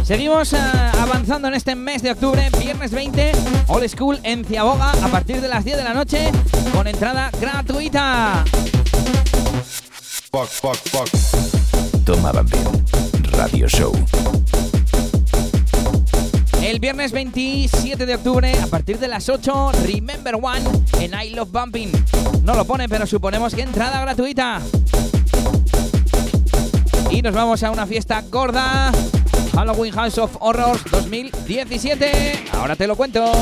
Seguimos 0.04 0.52
eh, 0.52 0.56
avanzando 1.00 1.48
en 1.48 1.54
este 1.54 1.74
mes 1.74 2.00
de 2.00 2.12
octubre, 2.12 2.48
viernes 2.60 2.92
20, 2.92 3.32
All 3.66 3.88
School 3.88 4.20
en 4.22 4.44
Ciaboga, 4.44 4.92
a 4.92 5.08
partir 5.08 5.40
de 5.40 5.48
las 5.48 5.64
10 5.64 5.78
de 5.78 5.82
la 5.82 5.94
noche, 5.94 6.30
con 6.72 6.86
entrada 6.86 7.32
gratuita. 7.40 8.44
Fuck, 10.36 10.50
fuck, 10.50 10.76
fuck. 10.90 12.04
Toma. 12.04 12.30
Radio 13.32 13.66
Show. 13.68 13.90
El 16.60 16.66
El 16.66 16.78
viernes 16.78 17.12
27 17.12 18.04
de 18.04 18.16
octubre, 18.16 18.52
a 18.60 18.66
partir 18.66 18.98
de 18.98 19.08
las 19.08 19.30
8, 19.30 19.72
Remember 19.86 20.34
One 20.34 20.60
en 21.00 21.14
I 21.18 21.30
Love 21.30 21.50
Bumping. 21.50 21.90
No 22.42 22.54
lo 22.54 22.66
pone, 22.66 22.86
pero 22.86 23.06
suponemos 23.06 23.54
que 23.54 23.62
entrada 23.62 23.98
gratuita. 24.02 24.60
Y 27.10 27.22
nos 27.22 27.32
vamos 27.32 27.62
a 27.62 27.70
una 27.70 27.86
fiesta 27.86 28.22
gorda. 28.30 28.92
Halloween 29.54 29.94
House 29.94 30.18
of 30.18 30.36
Horrors 30.40 30.84
2017. 30.90 32.44
Ahora 32.52 32.76
te 32.76 32.86
lo 32.86 32.94
cuento. 32.94 33.32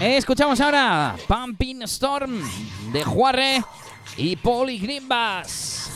Eh, 0.00 0.16
escuchamos 0.16 0.60
ahora 0.60 1.14
Pumping 1.28 1.82
Storm 1.82 2.40
de 2.92 3.04
Juarre 3.04 3.62
y 4.16 4.34
Poli 4.34 4.78
Greenbass. 4.78 5.90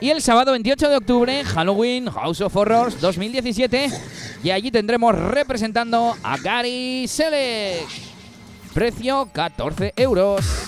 Y 0.00 0.10
el 0.10 0.20
sábado 0.20 0.50
28 0.50 0.88
de 0.88 0.96
octubre, 0.96 1.44
Halloween, 1.44 2.10
House 2.10 2.40
of 2.40 2.56
Horrors 2.56 3.00
2017. 3.00 3.88
Y 4.42 4.50
allí 4.50 4.72
tendremos 4.72 5.14
representando 5.14 6.16
a 6.22 6.36
Gary 6.38 7.06
Selec. 7.06 7.86
Precio 8.74 9.28
14 9.32 9.92
euros. 9.96 10.59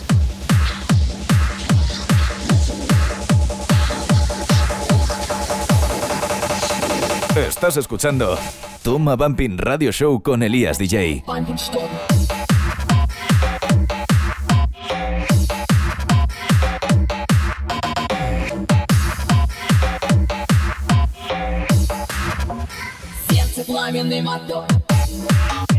Estás 7.37 7.79
escuchando 7.79 8.38
Toma 8.83 9.16
Bumping 9.16 9.57
Radio 9.57 9.90
Show 9.90 10.23
con 10.23 10.42
Elías 10.42 10.77
DJ. 10.77 11.25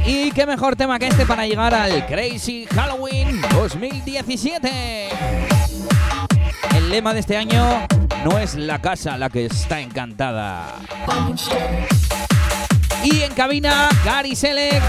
Y 0.07 0.31
qué 0.31 0.47
mejor 0.47 0.75
tema 0.75 0.97
que 0.97 1.07
este 1.07 1.27
para 1.27 1.45
llegar 1.45 1.75
al 1.75 2.07
Crazy 2.07 2.65
Halloween 2.65 3.39
2017. 3.53 5.09
El 6.75 6.89
lema 6.89 7.13
de 7.13 7.19
este 7.19 7.37
año 7.37 7.85
no 8.23 8.39
es 8.39 8.55
la 8.55 8.79
casa 8.79 9.17
la 9.17 9.29
que 9.29 9.45
está 9.45 9.81
encantada. 9.81 10.75
Y 13.03 13.21
en 13.21 13.33
cabina, 13.33 13.89
Gary 14.05 14.35
Selec, 14.35 14.81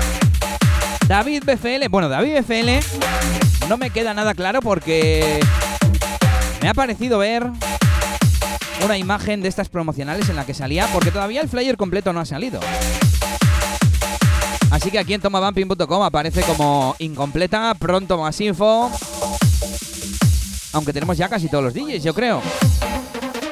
David 1.09 1.43
BFL. 1.45 1.89
Bueno, 1.91 2.09
David 2.09 2.41
BFL 2.41 3.69
no 3.69 3.77
me 3.77 3.91
queda 3.91 4.15
nada 4.15 4.35
claro 4.35 4.61
porque 4.61 5.41
me 6.63 6.69
ha 6.69 6.75
parecido 6.75 7.19
ver 7.19 7.51
una 8.85 8.99
imagen 8.99 9.43
de 9.43 9.49
estas 9.49 9.69
promocionales 9.69 10.29
en 10.29 10.37
la 10.37 10.47
que 10.47 10.55
salía, 10.55 10.87
porque 10.93 11.11
todavía 11.11 11.41
el 11.41 11.49
flyer 11.49 11.77
completo 11.77 12.13
no 12.13 12.21
ha 12.21 12.27
salido. 12.27 12.61
Así 14.71 14.91
que 14.91 14.99
aquí 14.99 15.15
en 15.15 15.21
tomabumping.com 15.21 16.03
aparece 16.03 16.43
como 16.43 16.95
incompleta, 16.99 17.75
pronto 17.75 18.19
más 18.19 18.41
info. 18.41 18.91
Aunque 20.73 20.93
tenemos 20.93 21.17
ya 21.17 21.29
casi 21.29 21.49
todos 21.49 21.65
los 21.65 21.75
DJs, 21.75 22.03
yo 22.03 22.15
creo. 22.15 22.43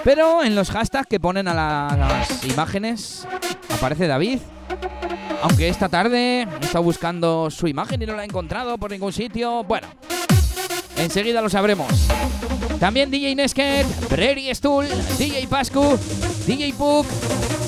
Pero 0.04 0.42
en 0.42 0.54
los 0.54 0.70
hashtags 0.70 1.06
que 1.06 1.20
ponen 1.20 1.46
a 1.48 1.54
la- 1.54 1.96
las 1.96 2.44
imágenes 2.44 3.26
aparece 3.72 4.06
David. 4.06 4.40
Aunque 5.42 5.68
esta 5.68 5.88
tarde 5.88 6.42
he 6.42 6.64
estado 6.64 6.84
buscando 6.84 7.50
su 7.50 7.66
imagen 7.68 8.02
y 8.02 8.06
no 8.06 8.14
la 8.14 8.22
he 8.22 8.26
encontrado 8.26 8.78
por 8.78 8.90
ningún 8.90 9.12
sitio. 9.12 9.64
Bueno, 9.64 9.86
enseguida 10.96 11.40
lo 11.40 11.48
sabremos. 11.48 11.88
También 12.80 13.10
DJ 13.10 13.34
Nesket, 13.36 13.86
Brady 14.10 14.52
Stool, 14.54 14.86
DJ 15.18 15.46
Pascu, 15.48 15.98
DJ 16.46 16.72
Puck, 16.74 17.06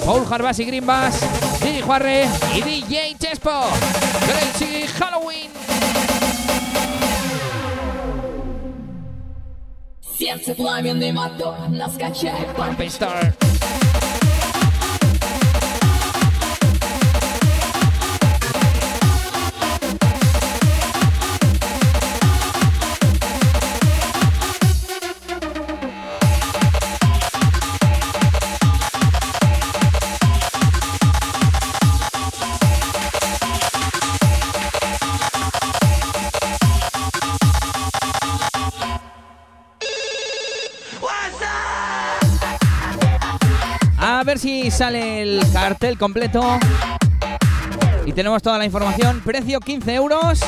Paul 0.04 0.24
Harbas 0.30 0.58
y 0.58 0.64
Grimbas, 0.64 1.20
DJ 1.62 1.82
Juarre 1.82 2.26
y 2.54 2.62
DJ 2.62 3.16
Chespo. 3.18 3.50
Crazy 4.26 4.86
Halloween. 4.98 5.50
Сердце 10.18 10.54
пламенный 10.54 11.10
мотор, 11.10 11.56
нас 11.70 11.92
качает 11.98 12.46
Pumping 12.56 13.83
ver 44.34 44.40
si 44.40 44.68
sale 44.68 45.22
el 45.22 45.40
cartel 45.52 45.96
completo. 45.96 46.58
Y 48.04 48.12
tenemos 48.12 48.42
toda 48.42 48.58
la 48.58 48.64
información. 48.64 49.20
Precio 49.24 49.60
15 49.60 49.94
euros. 49.94 50.40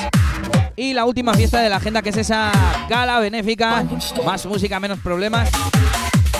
Y 0.75 0.93
la 0.93 1.05
última 1.05 1.35
fiesta 1.35 1.61
de 1.61 1.69
la 1.69 1.77
agenda, 1.77 2.03
que 2.03 2.09
es 2.09 2.17
esa 2.17 2.51
gala 2.89 3.21
benéfica. 3.21 3.85
Más 4.25 4.45
música, 4.47 4.81
menos 4.81 4.99
problemas. 4.99 5.49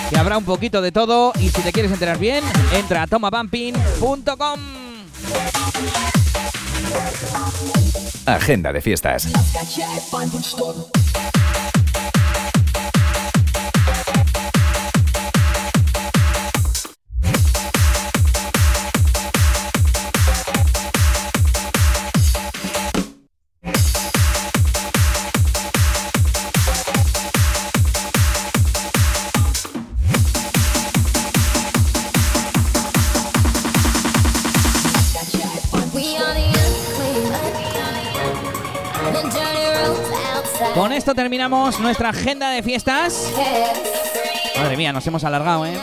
Que 0.09 0.17
habrá 0.17 0.37
un 0.37 0.43
poquito 0.43 0.81
de 0.81 0.91
todo. 0.91 1.31
Y 1.39 1.49
si 1.49 1.61
te 1.61 1.71
quieres 1.71 1.91
enterar 1.91 2.17
bien, 2.17 2.43
entra 2.73 3.03
a 3.03 3.07
tomabumping.com. 3.07 4.59
Agenda 8.25 8.73
de 8.73 8.81
fiestas. 8.81 9.27
Terminamos 41.17 41.79
nuestra 41.79 42.09
agenda 42.09 42.51
de 42.51 42.61
fiestas. 42.61 43.33
Madre 44.55 44.77
mía, 44.77 44.93
nos 44.93 45.05
hemos 45.07 45.23
alargado, 45.23 45.65
¿eh? 45.65 45.75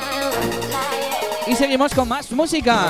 Y 1.48 1.56
seguimos 1.56 1.92
con 1.92 2.06
más 2.06 2.30
música. 2.30 2.88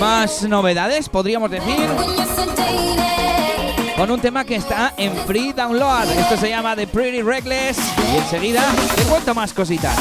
Más 0.00 0.42
novedades, 0.44 1.10
podríamos 1.10 1.50
decir. 1.50 1.86
con 3.98 4.10
un 4.10 4.18
tema 4.18 4.46
que 4.46 4.56
está 4.56 4.94
en 4.96 5.14
free 5.26 5.52
download. 5.52 6.10
Esto 6.10 6.38
se 6.38 6.48
llama 6.48 6.74
The 6.74 6.86
Pretty 6.86 7.20
Reckless. 7.20 7.76
Y 8.14 8.16
enseguida 8.16 8.62
te 8.96 9.02
cuento 9.02 9.34
más 9.34 9.52
cositas. 9.52 9.94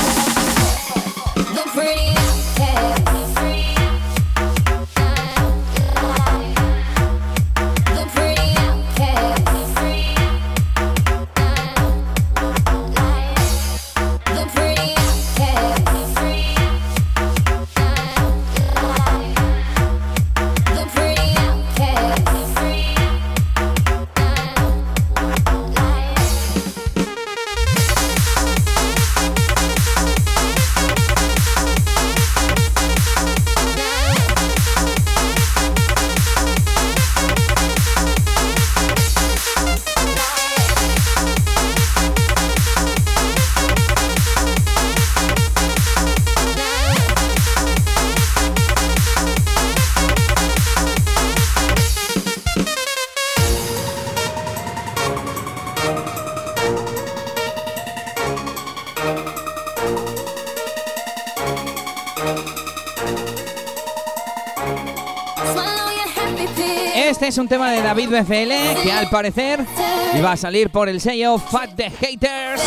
Un 67.39 67.47
tema 67.47 67.71
de 67.71 67.81
David 67.81 68.09
BFL 68.09 68.83
que 68.83 68.91
al 68.91 69.09
parecer 69.09 69.65
iba 70.13 70.31
a 70.31 70.37
salir 70.37 70.69
por 70.69 70.89
el 70.89 70.99
sello 70.99 71.37
Fat 71.37 71.71
the 71.75 71.89
Haters, 71.89 72.61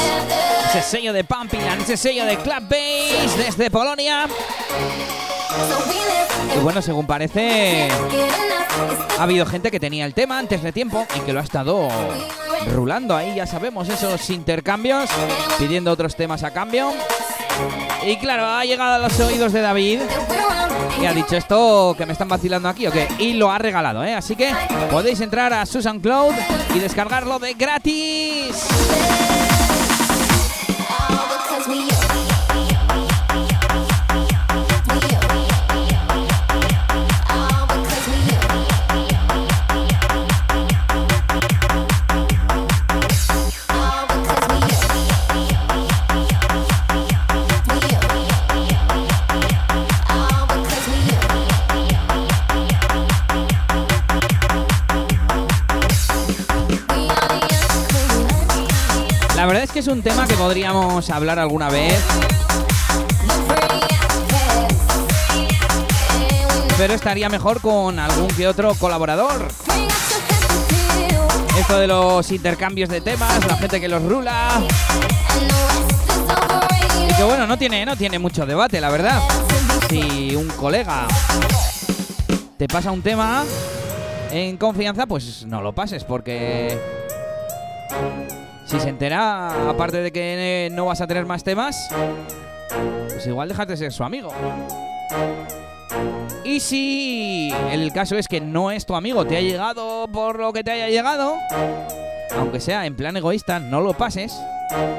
ese 0.68 0.82
sello 0.82 1.12
de 1.12 1.24
Pumpyland, 1.24 1.82
ese 1.82 1.96
sello 1.96 2.24
de 2.24 2.38
Club 2.38 2.62
Bass 2.68 3.36
desde 3.36 3.70
Polonia. 3.70 4.26
Y 6.56 6.58
bueno, 6.60 6.80
según 6.80 7.06
parece, 7.06 7.88
ha 9.18 9.22
habido 9.22 9.44
gente 9.44 9.70
que 9.70 9.78
tenía 9.78 10.06
el 10.06 10.14
tema 10.14 10.38
antes 10.38 10.62
de 10.62 10.72
tiempo 10.72 11.06
y 11.16 11.20
que 11.20 11.32
lo 11.32 11.40
ha 11.40 11.42
estado 11.42 11.88
rulando 12.74 13.14
ahí, 13.14 13.34
ya 13.34 13.46
sabemos, 13.46 13.88
esos 13.88 14.30
intercambios, 14.30 15.10
pidiendo 15.58 15.90
otros 15.90 16.16
temas 16.16 16.44
a 16.44 16.52
cambio. 16.52 16.92
Y 18.05 18.16
claro, 18.16 18.46
ha 18.46 18.64
llegado 18.64 18.94
a 18.94 18.98
los 18.98 19.18
oídos 19.20 19.53
de 19.53 19.61
David 19.61 20.00
y 21.00 21.07
ha 21.07 21.12
dicho 21.12 21.36
esto 21.36 21.94
que 21.96 22.07
me 22.07 22.12
están 22.12 22.28
vacilando 22.28 22.68
aquí 22.68 22.86
o 22.86 22.92
qué. 22.92 23.09
Y 23.18 23.34
lo 23.34 23.50
ha 23.50 23.59
regalado, 23.59 24.05
¿eh? 24.05 24.14
Así 24.14 24.36
que 24.36 24.53
podéis 24.90 25.20
entrar 25.20 25.53
a 25.53 25.66
Susan 25.66 26.00
Cloud 26.00 26.34
y 26.74 26.78
descargarlo 26.78 27.38
de 27.38 27.55
gratis. 27.55 28.68
Es 59.83 59.89
un 59.89 60.01
tema 60.01 60.28
que 60.28 60.35
podríamos 60.35 61.11
hablar 61.11 61.41
alguna 61.41 61.68
vez, 61.68 62.01
pero 66.78 66.95
estaría 66.95 67.28
mejor 67.28 67.61
con 67.61 67.99
algún 67.99 68.28
que 68.28 68.47
otro 68.47 68.76
colaborador. 68.76 69.49
Esto 71.59 71.78
de 71.80 71.89
los 71.89 72.30
intercambios 72.30 72.91
de 72.91 73.01
temas, 73.01 73.45
la 73.45 73.57
gente 73.57 73.80
que 73.80 73.89
los 73.89 74.01
rula. 74.05 74.62
Y 77.11 77.14
que 77.14 77.24
bueno, 77.24 77.49
no 77.49 77.59
tiene, 77.59 77.85
no 77.85 77.97
tiene 77.97 78.20
mucho 78.20 78.47
debate, 78.47 78.80
la 78.80 78.89
verdad. 78.89 79.20
Si 79.91 80.37
un 80.37 80.47
colega 80.51 81.09
te 82.57 82.68
pasa 82.68 82.93
un 82.93 83.03
tema 83.03 83.43
en 84.30 84.57
confianza, 84.59 85.07
pues 85.07 85.45
no 85.45 85.61
lo 85.61 85.72
pases, 85.72 86.05
porque 86.05 86.78
si 88.72 88.80
se 88.80 88.88
entera, 88.88 89.68
aparte 89.68 89.98
de 89.98 90.10
que 90.10 90.70
no 90.72 90.86
vas 90.86 91.02
a 91.02 91.06
tener 91.06 91.26
más 91.26 91.44
temas, 91.44 91.90
pues 93.10 93.26
igual 93.26 93.50
déjate 93.50 93.76
ser 93.76 93.92
su 93.92 94.02
amigo. 94.02 94.32
Y 96.42 96.58
si 96.58 97.52
el 97.70 97.92
caso 97.92 98.16
es 98.16 98.28
que 98.28 98.40
no 98.40 98.70
es 98.70 98.86
tu 98.86 98.94
amigo, 98.94 99.26
te 99.26 99.36
ha 99.36 99.42
llegado 99.42 100.08
por 100.10 100.38
lo 100.38 100.54
que 100.54 100.64
te 100.64 100.70
haya 100.70 100.88
llegado, 100.88 101.34
aunque 102.38 102.60
sea 102.60 102.86
en 102.86 102.96
plan 102.96 103.14
egoísta, 103.14 103.58
no 103.58 103.82
lo 103.82 103.92
pases, 103.92 104.34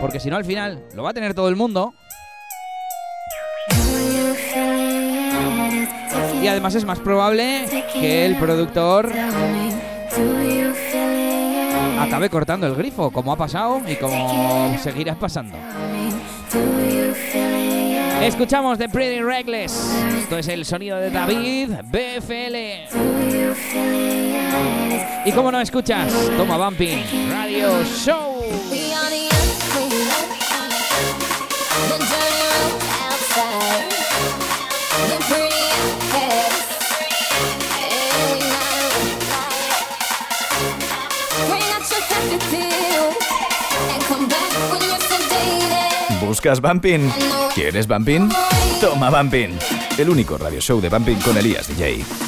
porque 0.02 0.20
si 0.20 0.30
no 0.30 0.36
al 0.36 0.46
final 0.46 0.84
lo 0.94 1.02
va 1.02 1.10
a 1.10 1.14
tener 1.16 1.34
todo 1.34 1.50
el 1.50 1.56
mundo. 1.56 1.96
Y 6.44 6.48
además 6.48 6.76
es 6.76 6.86
más 6.86 7.00
probable 7.00 7.66
que 7.92 8.28
el 8.28 8.36
productor 8.36 9.10
acabe 12.04 12.30
cortando 12.30 12.68
el 12.68 12.76
grifo, 12.76 13.12
como 13.12 13.32
ha 13.32 13.36
pasado 13.36 13.82
y 13.88 13.96
como 13.96 14.78
seguirá 14.78 15.16
pasando. 15.16 15.58
Escuchamos 18.22 18.78
The 18.78 18.88
Pretty 18.88 19.22
Reckless. 19.22 19.94
Esto 20.20 20.38
es 20.38 20.48
el 20.48 20.66
sonido 20.66 20.98
de 20.98 21.10
David 21.10 21.72
BFL. 21.84 22.56
Y 25.26 25.32
como 25.32 25.52
no 25.52 25.60
escuchas, 25.60 26.12
toma 26.38 26.58
Bumping 26.58 27.04
Radio 27.30 27.84
Show. 27.84 28.44
¿Buscas 46.34 46.62
Bumping? 46.62 47.12
¿Quieres 47.54 47.86
Bumping? 47.86 48.28
Toma 48.82 49.12
Bumping. 49.12 49.56
El 50.00 50.10
único 50.10 50.36
radio 50.36 50.60
show 50.60 50.82
de 50.82 50.90
Bumping 50.90 51.18
con 51.18 51.38
Elías 51.38 51.68
DJ. 51.68 52.23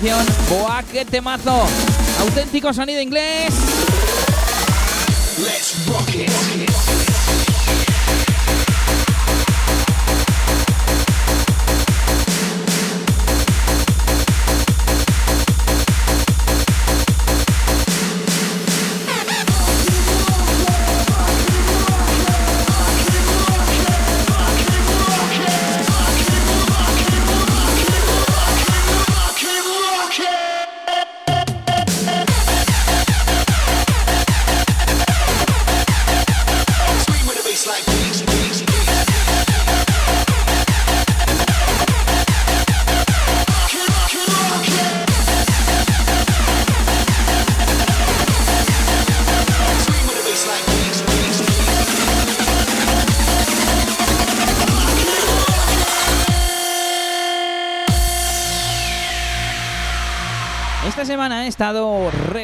Sección 0.00 0.26
Boa, 0.48 0.82
qué 0.90 1.04
temazo. 1.04 1.66
Auténtico 2.20 2.72
sonido 2.72 3.00
inglés. 3.00 3.54
Let's 5.38 5.86
rock 5.86 6.14
it. 6.14 7.09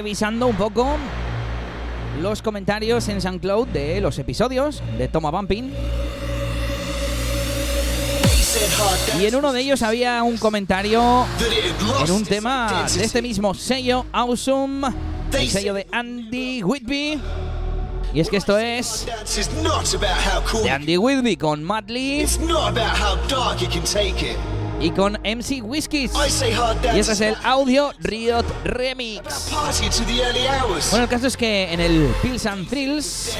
Revisando 0.06 0.46
un 0.46 0.54
poco 0.54 0.86
los 2.22 2.40
comentarios 2.40 3.08
en 3.08 3.20
SoundCloud 3.20 3.66
de 3.66 4.00
los 4.00 4.16
episodios 4.20 4.80
de 4.96 5.08
Toma 5.08 5.32
Bumping. 5.32 5.72
Y 9.18 9.26
en 9.26 9.34
uno 9.34 9.52
de 9.52 9.62
ellos 9.62 9.82
había 9.82 10.22
un 10.22 10.36
comentario 10.36 11.26
en 12.04 12.10
un 12.12 12.24
tema 12.24 12.86
de 12.88 13.04
este 13.04 13.20
mismo 13.20 13.52
sello, 13.52 14.06
Awesome, 14.12 14.86
el 15.32 15.50
sello 15.50 15.74
de 15.74 15.88
Andy 15.90 16.62
Whitby. 16.62 17.20
Y 18.14 18.20
es 18.20 18.30
que 18.30 18.36
esto 18.36 18.56
es 18.58 19.08
de 20.62 20.70
Andy 20.70 20.98
Whitby 20.98 21.36
con 21.36 21.64
Matt 21.64 21.90
Lee 21.90 22.24
Y 24.80 24.90
con 24.90 25.14
MC 25.24 25.62
Whiskies. 25.62 26.12
Y 26.94 26.98
este 26.98 27.12
es 27.12 27.20
el 27.20 27.36
audio 27.42 27.92
Riot 28.00 28.44
Remix. 28.64 29.50
Bueno, 30.90 31.04
el 31.04 31.10
caso 31.10 31.26
es 31.26 31.36
que 31.36 31.72
en 31.72 31.80
el 31.80 32.14
Pills 32.22 32.46
and 32.46 32.68
Thrills, 32.68 33.36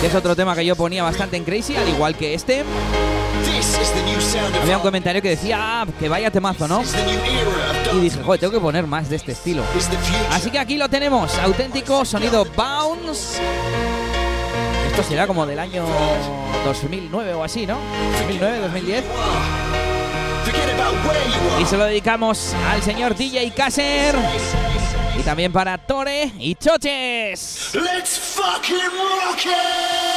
que 0.00 0.06
es 0.06 0.14
otro 0.14 0.34
tema 0.34 0.54
que 0.54 0.64
yo 0.64 0.76
ponía 0.76 1.02
bastante 1.02 1.36
en 1.36 1.44
Crazy, 1.44 1.76
al 1.76 1.88
igual 1.88 2.16
que 2.16 2.34
este, 2.34 2.64
había 4.62 4.76
un 4.76 4.82
comentario 4.82 5.22
que 5.22 5.30
decía 5.30 5.58
ah, 5.60 5.86
que 5.98 6.08
vaya 6.08 6.30
temazo, 6.30 6.66
¿no? 6.66 6.82
Y 7.94 8.00
dije, 8.00 8.22
joder, 8.22 8.40
tengo 8.40 8.52
que 8.52 8.60
poner 8.60 8.86
más 8.86 9.08
de 9.08 9.16
este 9.16 9.32
estilo. 9.32 9.62
Así 10.30 10.50
que 10.50 10.58
aquí 10.58 10.76
lo 10.76 10.88
tenemos, 10.88 11.36
auténtico 11.38 12.04
sonido 12.04 12.44
bounce. 12.56 13.40
Esto 14.90 15.02
será 15.02 15.26
como 15.26 15.46
del 15.46 15.58
año 15.58 15.84
2009 16.64 17.34
o 17.34 17.44
así, 17.44 17.66
¿no? 17.66 17.76
2009, 18.22 18.58
2010. 18.60 19.04
Y 21.60 21.64
se 21.64 21.76
lo 21.76 21.84
dedicamos 21.84 22.54
al 22.68 22.82
señor 22.82 23.16
DJ 23.16 23.50
Kasser 23.52 24.14
y 25.18 25.22
también 25.22 25.52
para 25.52 25.78
Tore 25.78 26.32
y 26.38 26.54
Choches. 26.54 27.70
Let's 27.74 28.18
fucking 28.18 28.76
rock 28.76 29.46
it! 29.46 30.16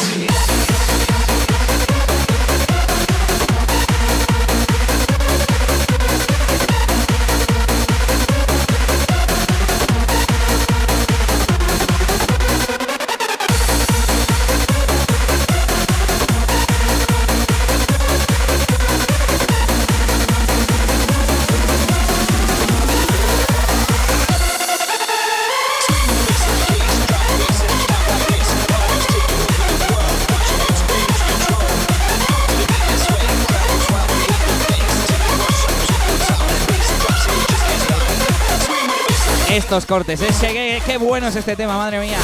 Estos 39.51 39.85
cortes, 39.85 40.21
ese, 40.21 40.47
qué, 40.53 40.81
qué 40.85 40.97
bueno 40.97 41.27
es 41.27 41.35
este 41.35 41.57
tema, 41.57 41.75
madre 41.77 41.99
mía. 41.99 42.17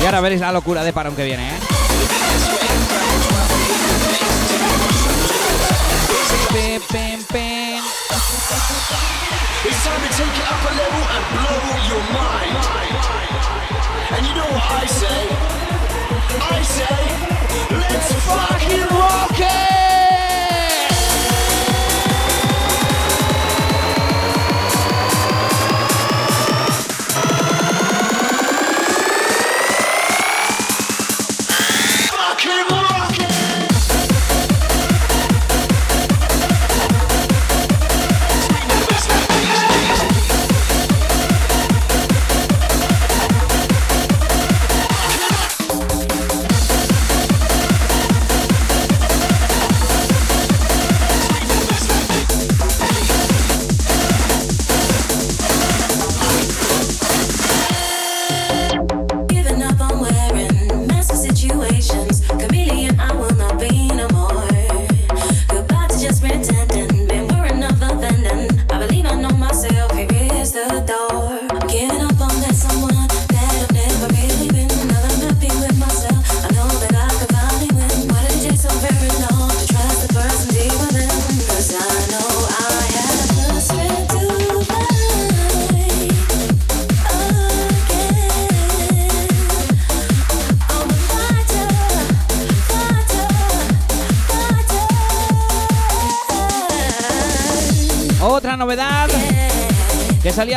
Y 0.00 0.04
ahora 0.04 0.20
veréis 0.20 0.42
la 0.42 0.52
locura 0.52 0.84
de 0.84 0.92
parón 0.92 1.16
que 1.16 1.24
viene, 1.24 1.48
¿eh? 1.48 1.58
It's 9.64 9.84
time 9.84 10.00
to 10.02 10.08
take 10.16 10.36
it 10.36 10.46
up 10.50 10.64
a 10.68 10.74
level 10.74 11.04
and 11.14 11.24
blow 11.32 11.62
your 11.88 12.02
mind. 12.12 12.62
Let's 17.70 18.12
fucking! 18.26 19.81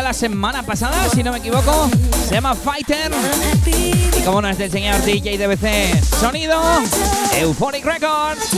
La 0.05 0.13
semana 0.13 0.61
pasada, 0.61 1.09
si 1.09 1.23
no 1.23 1.31
me 1.31 1.39
equivoco, 1.39 1.89
se 2.27 2.35
llama 2.35 2.53
Fighter. 2.53 3.11
Y 4.15 4.21
como 4.21 4.39
no 4.39 4.47
es 4.47 4.59
del 4.59 4.69
señor 4.69 5.01
DJ 5.03 5.39
DBC, 5.39 6.03
sonido 6.19 6.61
Euphoric 7.39 7.83
Records. 7.83 8.51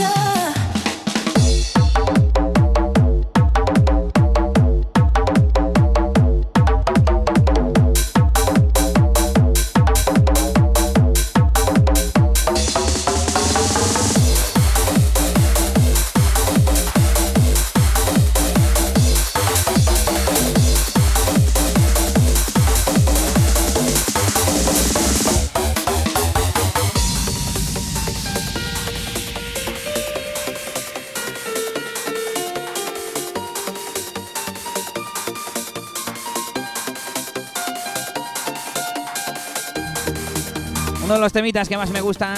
temitas 41.32 41.68
que 41.68 41.76
más 41.76 41.90
me 41.90 42.00
gustan 42.00 42.36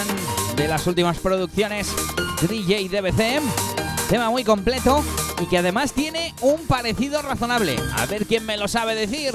de 0.57 0.69
las 0.69 0.87
últimas 0.87 1.19
producciones 1.19 1.95
DJ 2.49 2.89
DBC. 2.89 3.41
Tema 4.09 4.31
muy 4.31 4.45
completo 4.45 5.05
y 5.41 5.47
que 5.47 5.59
además 5.59 5.93
tiene 5.93 6.35
un 6.41 6.67
parecido 6.67 7.23
razonable. 7.23 7.77
A 7.97 8.07
ver 8.07 8.27
quién 8.27 8.47
me 8.47 8.57
lo 8.57 8.69
sabe 8.69 8.95
decir. 8.95 9.35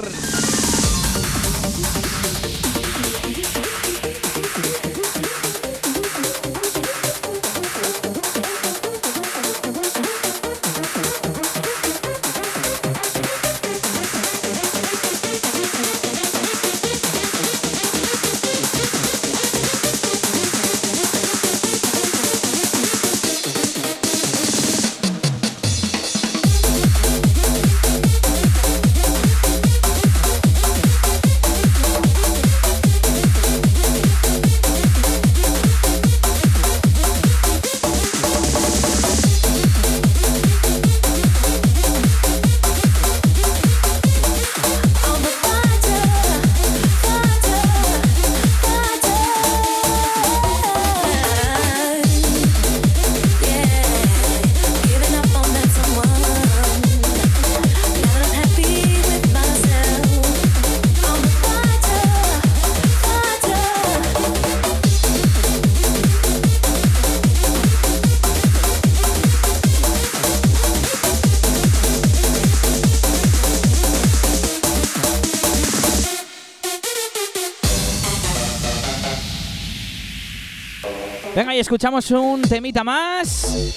escuchamos 81.58 82.10
un 82.10 82.42
temita 82.42 82.84
más. 82.84 83.72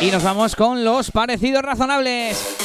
Y 0.00 0.10
nos 0.10 0.22
vamos 0.22 0.54
con 0.56 0.84
los 0.84 1.10
parecidos 1.10 1.62
razonables. 1.62 2.61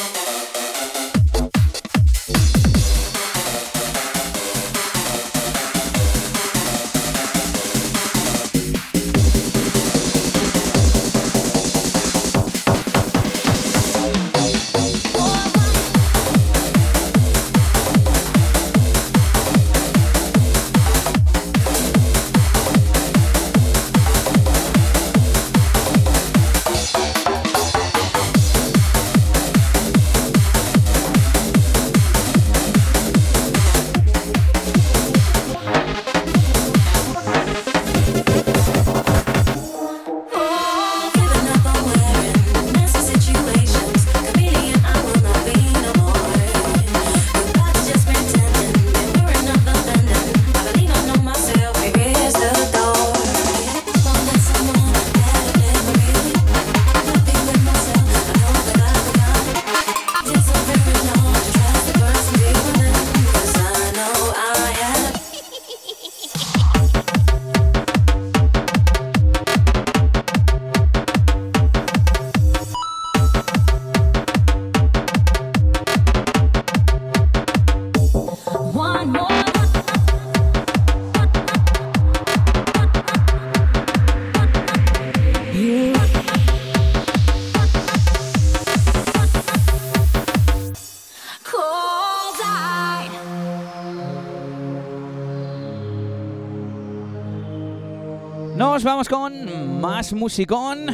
más 99.98 100.14
musicón, 100.14 100.86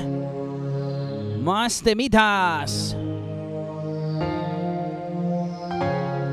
más 1.43 1.81
temitas. 1.81 2.95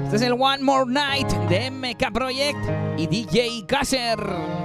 Este 0.04 0.16
es 0.16 0.22
el 0.22 0.34
One 0.34 0.62
More 0.62 0.88
Night 0.88 1.26
de 1.48 1.68
MK 1.68 2.12
Project 2.12 2.58
y 2.96 3.08
DJ 3.08 3.66
Kasser. 3.66 4.59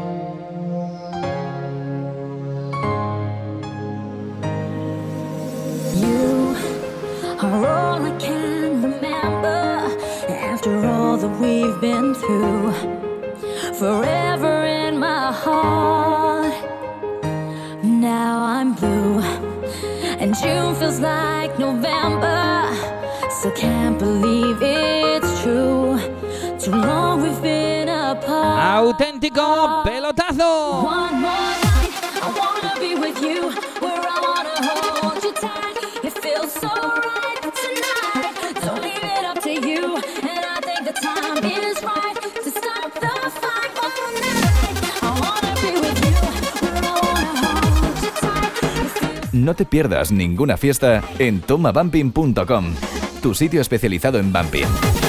No 49.46 49.54
te 49.54 49.64
pierdas 49.64 50.12
ninguna 50.12 50.58
fiesta 50.58 51.04
en 51.20 51.40
tomabumping.com, 51.40 52.74
tu 53.22 53.36
sitio 53.36 53.62
especializado 53.62 54.18
en 54.18 54.34
bumping. 54.34 55.05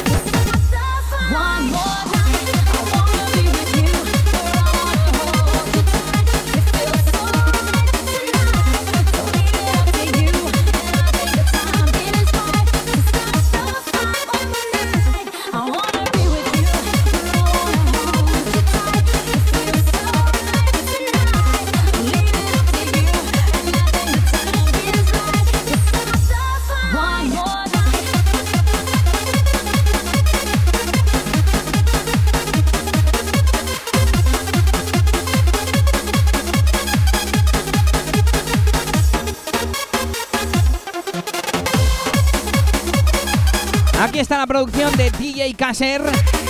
Caser 45.77 46.03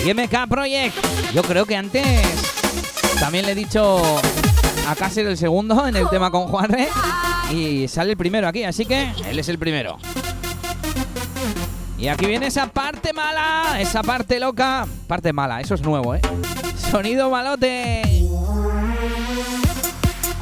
y 0.04 0.14
MK 0.14 0.48
Project. 0.48 0.94
Yo 1.34 1.42
creo 1.42 1.66
que 1.66 1.74
antes 1.74 2.06
también 3.18 3.44
le 3.44 3.52
he 3.52 3.54
dicho 3.56 4.00
a 4.88 4.94
Caser 4.94 5.26
el 5.26 5.36
segundo 5.36 5.84
en 5.88 5.96
el 5.96 6.08
tema 6.08 6.30
con 6.30 6.46
Juanre 6.46 6.86
y 7.50 7.88
sale 7.88 8.12
el 8.12 8.16
primero 8.16 8.46
aquí, 8.46 8.62
así 8.62 8.86
que 8.86 9.10
él 9.28 9.36
es 9.36 9.48
el 9.48 9.58
primero. 9.58 9.98
Y 11.98 12.06
aquí 12.06 12.26
viene 12.26 12.46
esa 12.46 12.68
parte 12.68 13.12
mala, 13.12 13.80
esa 13.80 14.04
parte 14.04 14.38
loca. 14.38 14.86
Parte 15.08 15.32
mala, 15.32 15.60
eso 15.60 15.74
es 15.74 15.82
nuevo, 15.82 16.14
¿eh? 16.14 16.20
Sonido 16.92 17.28
malote. 17.28 18.02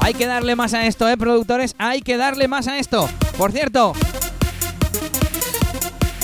Hay 0.00 0.12
que 0.12 0.26
darle 0.26 0.56
más 0.56 0.74
a 0.74 0.84
esto, 0.84 1.08
¿eh, 1.08 1.16
productores? 1.16 1.74
Hay 1.78 2.02
que 2.02 2.18
darle 2.18 2.48
más 2.48 2.68
a 2.68 2.78
esto. 2.78 3.08
Por 3.38 3.50
cierto, 3.50 3.94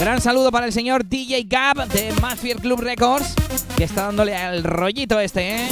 gran 0.01 0.19
saludo 0.23 0.51
para 0.51 0.65
el 0.65 0.73
señor 0.73 1.05
DJ 1.05 1.45
Gab 1.47 1.87
de 1.89 2.11
Mafia 2.23 2.57
Club 2.57 2.81
Records, 2.81 3.35
que 3.77 3.85
está 3.85 4.05
dándole 4.07 4.35
al 4.35 4.65
rollito 4.65 5.21
este, 5.21 5.57
¿eh? 5.57 5.69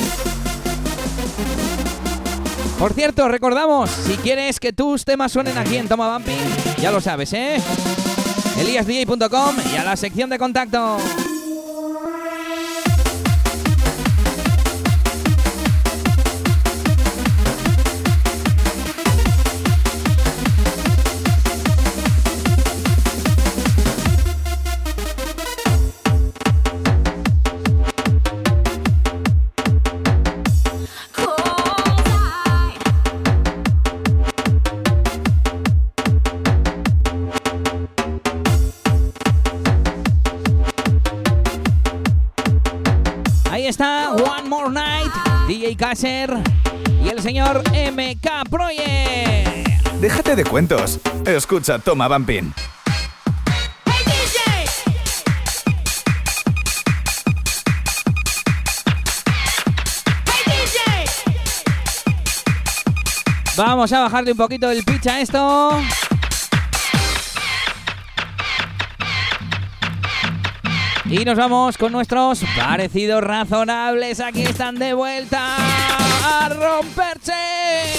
Por 2.78 2.92
cierto, 2.92 3.26
recordamos, 3.28 3.90
si 3.90 4.12
quieres 4.18 4.60
que 4.60 4.74
tus 4.74 5.06
temas 5.06 5.32
suenen 5.32 5.56
aquí 5.56 5.78
en 5.78 5.88
Toma 5.88 6.12
Bumping, 6.12 6.36
ya 6.80 6.92
lo 6.92 7.00
sabes, 7.00 7.32
¿eh? 7.32 7.56
eliasdj.com 8.60 9.56
y 9.72 9.76
a 9.76 9.84
la 9.84 9.96
sección 9.96 10.28
de 10.28 10.38
contacto. 10.38 10.98
Ahí 43.58 43.66
está 43.66 44.12
One 44.12 44.48
More 44.48 44.70
Night, 44.70 45.12
DJ 45.48 45.76
Kasser 45.76 46.32
y 47.04 47.08
el 47.08 47.20
señor 47.20 47.64
MK 47.68 48.48
Project. 48.48 49.82
Déjate 50.00 50.36
de 50.36 50.44
cuentos. 50.44 51.00
Escucha 51.26 51.80
Toma 51.80 52.06
Bumping. 52.06 52.52
Vamos 63.56 63.92
a 63.92 64.00
bajarle 64.02 64.30
un 64.30 64.38
poquito 64.38 64.70
el 64.70 64.84
pitch 64.84 65.08
a 65.08 65.20
esto. 65.20 65.82
Y 71.10 71.24
nos 71.24 71.36
vamos 71.36 71.78
con 71.78 71.90
nuestros 71.92 72.42
parecidos 72.56 73.22
razonables. 73.24 74.20
Aquí 74.20 74.42
están 74.42 74.74
de 74.74 74.92
vuelta 74.92 75.56
a 76.22 76.48
romperse. 76.50 77.97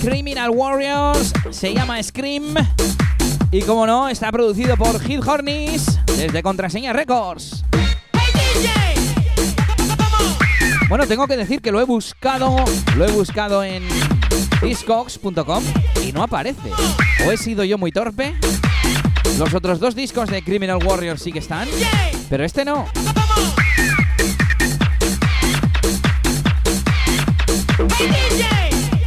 Criminal 0.00 0.50
Warriors. 0.50 1.32
Se 1.50 1.72
llama 1.74 2.02
Scream. 2.02 2.54
Y 3.50 3.62
como 3.62 3.86
no, 3.86 4.08
está 4.08 4.30
producido 4.30 4.76
por 4.76 5.00
Hit 5.00 5.26
Hornis 5.26 5.98
desde 6.16 6.42
Contraseña 6.42 6.92
Records. 6.92 7.64
Bueno, 10.88 11.06
tengo 11.06 11.26
que 11.26 11.36
decir 11.36 11.60
que 11.60 11.70
lo 11.70 11.80
he 11.80 11.84
buscado, 11.84 12.56
lo 12.96 13.04
he 13.04 13.12
buscado 13.12 13.62
en 13.62 13.82
discogs.com 14.62 15.62
y 16.02 16.12
no 16.12 16.22
aparece. 16.22 16.70
O 17.26 17.30
he 17.30 17.36
sido 17.36 17.64
yo 17.64 17.76
muy 17.76 17.92
torpe. 17.92 18.34
Los 19.38 19.54
otros 19.54 19.80
dos 19.80 19.94
discos 19.94 20.30
de 20.30 20.42
Criminal 20.42 20.78
Warriors 20.84 21.22
sí 21.22 21.30
que 21.30 21.40
están, 21.40 21.68
pero 22.30 22.44
este 22.44 22.64
no. 22.64 22.86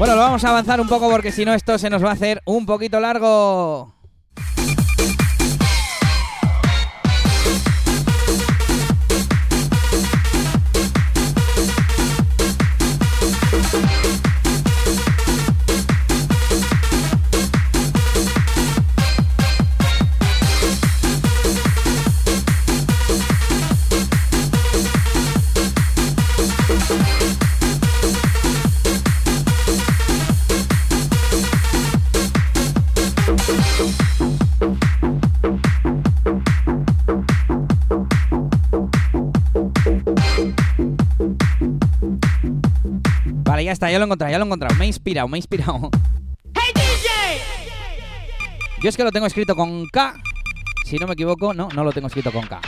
Bueno, 0.02 0.16
lo 0.16 0.22
vamos 0.22 0.44
a 0.44 0.50
avanzar 0.50 0.82
un 0.82 0.88
poco 0.88 1.12
porque 1.12 1.32
si 1.32 1.46
no 1.46 1.54
esto 1.54 1.78
se 1.78 1.88
nos 1.88 2.04
va 2.04 2.10
a 2.10 2.14
hacer 2.14 2.42
un 2.46 2.66
poquito 2.66 3.00
largo. 3.00 3.94
Está, 43.82 43.92
ya 43.92 43.98
lo 43.98 44.04
he 44.04 44.06
encontrado, 44.06 44.32
ya 44.32 44.38
lo 44.38 44.44
he 44.44 44.48
encontrado. 44.48 44.76
Me 44.76 44.86
he 44.86 44.88
inspirado, 44.88 45.28
me 45.28 45.38
he 45.38 45.40
inspirado. 45.40 45.90
Yo 48.84 48.90
es 48.90 48.98
que 48.98 49.04
lo 49.04 49.12
tengo 49.12 49.26
escrito 49.26 49.56
con 49.56 49.88
K. 49.88 50.14
Si 50.86 50.98
no 50.98 51.08
me 51.08 51.14
equivoco, 51.14 51.54
no, 51.54 51.68
no 51.74 51.84
lo 51.84 51.92
tengo 51.92 52.08
escrito 52.08 52.32
con 52.32 52.46
K. 52.46 52.62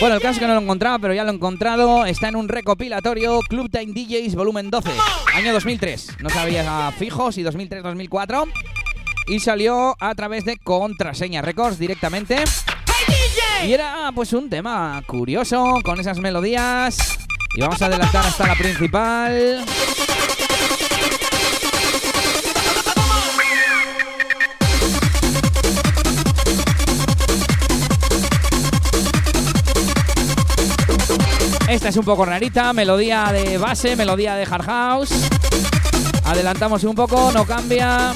Bueno, 0.00 0.14
el 0.14 0.20
caso 0.20 0.34
es 0.34 0.38
que 0.38 0.46
no 0.46 0.54
lo 0.54 0.60
encontraba, 0.60 0.98
pero 1.00 1.12
ya 1.12 1.24
lo 1.24 1.32
he 1.32 1.34
encontrado. 1.34 2.06
Está 2.06 2.28
en 2.28 2.36
un 2.36 2.48
recopilatorio 2.48 3.40
Club 3.48 3.68
Time 3.70 3.92
DJs 3.92 4.36
volumen 4.36 4.70
12, 4.70 4.90
año 5.34 5.52
2003. 5.52 6.18
No 6.20 6.30
sabía 6.30 6.92
fijo 6.96 7.32
si 7.32 7.42
2003-2004. 7.42 8.48
Y 9.28 9.40
salió 9.40 9.96
a 9.98 10.14
través 10.14 10.44
de 10.44 10.56
Contraseña 10.56 11.42
Records 11.42 11.78
directamente. 11.78 12.44
Y 13.66 13.72
era 13.72 14.10
pues 14.14 14.32
un 14.32 14.48
tema 14.48 15.02
curioso 15.06 15.80
con 15.84 15.98
esas 15.98 16.18
melodías. 16.18 17.18
Y 17.56 17.60
vamos 17.60 17.82
a 17.82 17.86
adelantar 17.86 18.24
hasta 18.24 18.46
la 18.46 18.54
principal. 18.54 19.64
Esta 31.68 31.90
es 31.90 31.96
un 31.98 32.04
poco 32.04 32.24
rarita, 32.24 32.72
melodía 32.72 33.30
de 33.30 33.58
base, 33.58 33.94
melodía 33.94 34.34
de 34.36 34.44
hard 34.44 34.64
house. 34.64 35.10
Adelantamos 36.24 36.82
un 36.84 36.94
poco, 36.94 37.30
no 37.30 37.44
cambia. 37.44 38.14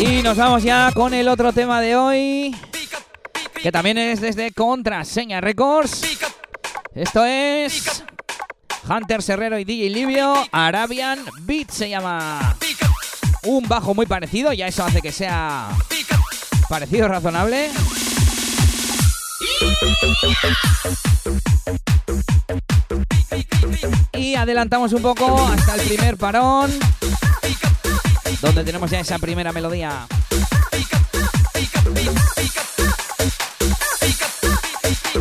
Y 0.00 0.22
nos 0.22 0.38
vamos 0.38 0.62
ya 0.62 0.90
con 0.94 1.12
el 1.12 1.28
otro 1.28 1.52
tema 1.52 1.82
de 1.82 1.94
hoy, 1.94 2.56
que 3.62 3.70
también 3.70 3.98
es 3.98 4.22
desde 4.22 4.52
Contraseña 4.52 5.42
Records. 5.42 6.02
Esto 6.94 7.22
es 7.26 8.02
Hunter 8.88 9.22
Serrero 9.22 9.58
y 9.58 9.64
DJ 9.64 9.90
Livio, 9.90 10.34
Arabian 10.52 11.18
Beat 11.42 11.70
se 11.70 11.90
llama. 11.90 12.56
Un 13.42 13.68
bajo 13.68 13.94
muy 13.94 14.06
parecido, 14.06 14.54
ya 14.54 14.68
eso 14.68 14.84
hace 14.84 15.02
que 15.02 15.12
sea 15.12 15.68
parecido 16.68 17.08
razonable. 17.08 17.70
Y 24.12 24.34
adelantamos 24.34 24.92
un 24.92 25.02
poco 25.02 25.46
hasta 25.46 25.74
el 25.74 25.80
primer 25.82 26.16
parón, 26.16 26.70
donde 28.40 28.64
tenemos 28.64 28.90
ya 28.90 29.00
esa 29.00 29.18
primera 29.18 29.52
melodía. 29.52 30.06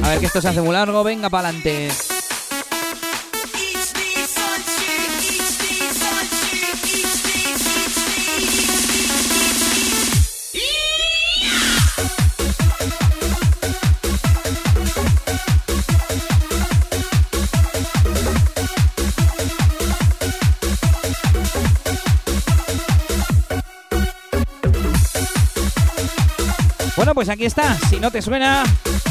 A 0.01 0.09
ver 0.09 0.19
que 0.19 0.25
esto 0.27 0.41
se 0.41 0.49
hace 0.49 0.61
muy 0.61 0.73
largo, 0.73 1.03
venga 1.03 1.29
para 1.29 1.49
adelante. 1.49 1.91
Bueno, 27.05 27.13
pues 27.13 27.29
aquí 27.29 27.45
está. 27.45 27.77
Si 27.87 27.99
no 27.99 28.09
te 28.09 28.19
suena, 28.19 28.63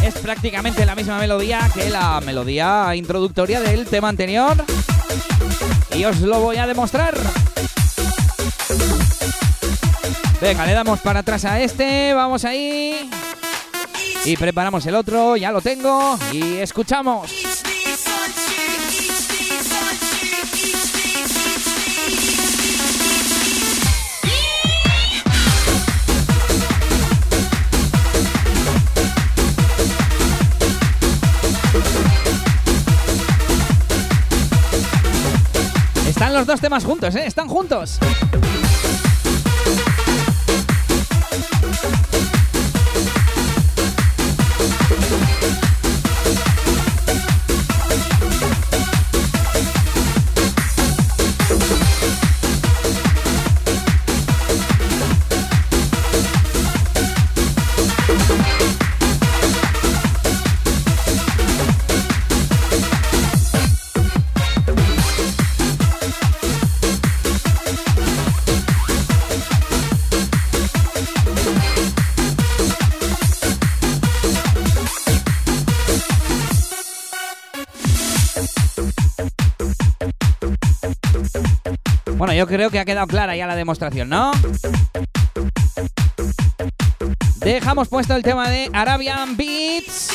es 0.02 0.14
prácticamente 0.14 0.84
la 0.84 0.96
misma 0.96 1.16
melodía 1.16 1.70
que 1.72 1.90
la 1.90 2.20
melodía 2.20 2.92
introductoria 2.96 3.60
del 3.60 3.86
tema 3.86 4.08
anterior. 4.08 4.56
Y 5.94 6.04
os 6.04 6.18
lo 6.18 6.40
voy 6.40 6.56
a 6.56 6.66
demostrar. 6.66 7.16
Venga, 10.40 10.66
le 10.66 10.72
damos 10.72 10.98
para 11.02 11.20
atrás 11.20 11.44
a 11.44 11.60
este, 11.60 12.12
vamos 12.14 12.44
ahí. 12.44 13.08
Y 14.24 14.36
preparamos 14.38 14.84
el 14.86 14.96
otro, 14.96 15.36
ya 15.36 15.52
lo 15.52 15.60
tengo. 15.60 16.18
Y 16.32 16.56
escuchamos. 16.56 17.43
Los 36.44 36.56
dos 36.56 36.60
temas 36.60 36.84
juntos, 36.84 37.14
¿eh? 37.14 37.24
Están 37.24 37.48
juntos. 37.48 37.98
Creo 82.46 82.70
que 82.70 82.78
ha 82.78 82.84
quedado 82.84 83.06
clara 83.06 83.36
ya 83.36 83.46
la 83.46 83.56
demostración, 83.56 84.08
¿no? 84.08 84.32
Dejamos 87.36 87.88
puesto 87.88 88.14
el 88.14 88.22
tema 88.22 88.48
de 88.48 88.70
Arabian 88.72 89.36
Beats. 89.36 90.10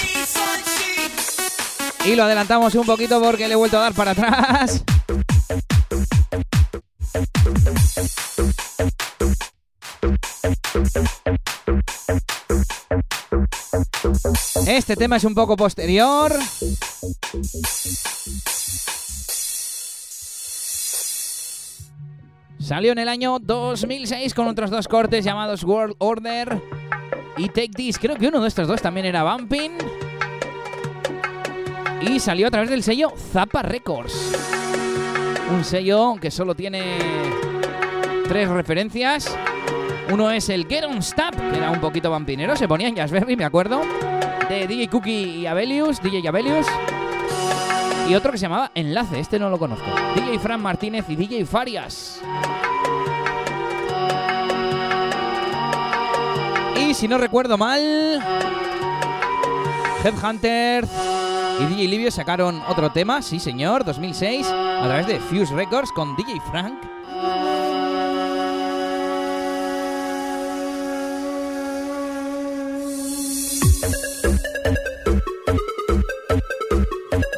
Y 2.05 2.15
lo 2.15 2.23
adelantamos 2.23 2.73
un 2.75 2.85
poquito 2.85 3.21
porque 3.21 3.47
le 3.47 3.53
he 3.53 3.57
vuelto 3.57 3.77
a 3.77 3.81
dar 3.81 3.93
para 3.93 4.11
atrás. 4.11 4.83
Este 14.67 14.95
tema 14.95 15.17
es 15.17 15.23
un 15.23 15.35
poco 15.35 15.57
posterior. 15.57 16.33
Salió 22.69 22.91
en 22.91 22.99
el 22.99 23.09
año 23.09 23.39
2006 23.39 24.35
con 24.35 24.47
otros 24.47 24.69
dos 24.69 24.87
cortes 24.87 25.25
llamados 25.25 25.63
World 25.63 25.95
Order 25.97 26.61
y 27.35 27.47
Take 27.47 27.69
This. 27.69 27.97
Creo 27.97 28.15
que 28.15 28.27
uno 28.27 28.43
de 28.43 28.47
estos 28.47 28.67
dos 28.67 28.79
también 28.79 29.07
era 29.07 29.23
Bumping. 29.23 29.71
Y 32.01 32.19
salió 32.19 32.45
a 32.45 32.51
través 32.51 32.69
del 32.69 32.83
sello 32.83 33.11
Zappa 33.17 33.63
Records. 33.63 34.33
Un 35.51 35.63
sello 35.63 36.17
que 36.21 36.29
solo 36.29 36.53
tiene 36.53 36.99
tres 38.27 38.47
referencias. 38.47 39.35
Uno 40.13 40.29
es 40.29 40.47
el 40.49 40.67
Get 40.67 40.83
On 40.83 40.99
Stop, 40.99 41.35
que 41.51 41.57
era 41.57 41.71
un 41.71 41.81
poquito 41.81 42.11
vampinero. 42.11 42.55
Se 42.55 42.67
ponía 42.67 42.87
en 42.87 42.95
Jazzberry, 42.95 43.35
me 43.35 43.45
acuerdo. 43.45 43.81
De 44.47 44.67
DJ 44.67 44.89
Cookie 44.89 45.39
y 45.39 45.47
Abelius, 45.47 45.99
DJ 46.03 46.27
Abelius. 46.27 46.67
Y 48.09 48.15
otro 48.15 48.31
que 48.31 48.39
se 48.39 48.45
llamaba 48.45 48.71
Enlace, 48.73 49.19
este 49.19 49.37
no 49.37 49.51
lo 49.51 49.59
conozco. 49.59 49.85
DJ 50.15 50.39
Fran 50.39 50.59
Martínez 50.59 51.05
y 51.09 51.15
DJ 51.15 51.45
Farias. 51.45 52.19
Y 56.81 56.95
si 56.95 57.07
no 57.07 57.19
recuerdo 57.19 57.55
mal, 57.55 58.19
Headhunter 60.03 60.87
y 61.59 61.65
DJ 61.65 61.87
Livio 61.87 62.09
sacaron 62.09 62.63
otro 62.67 62.91
tema, 62.91 63.21
sí 63.21 63.39
señor, 63.39 63.85
2006, 63.85 64.47
a 64.47 64.83
través 64.85 65.05
de 65.05 65.19
Fuse 65.19 65.53
Records 65.53 65.91
con 65.91 66.15
DJ 66.15 66.41
Frank. 66.49 66.79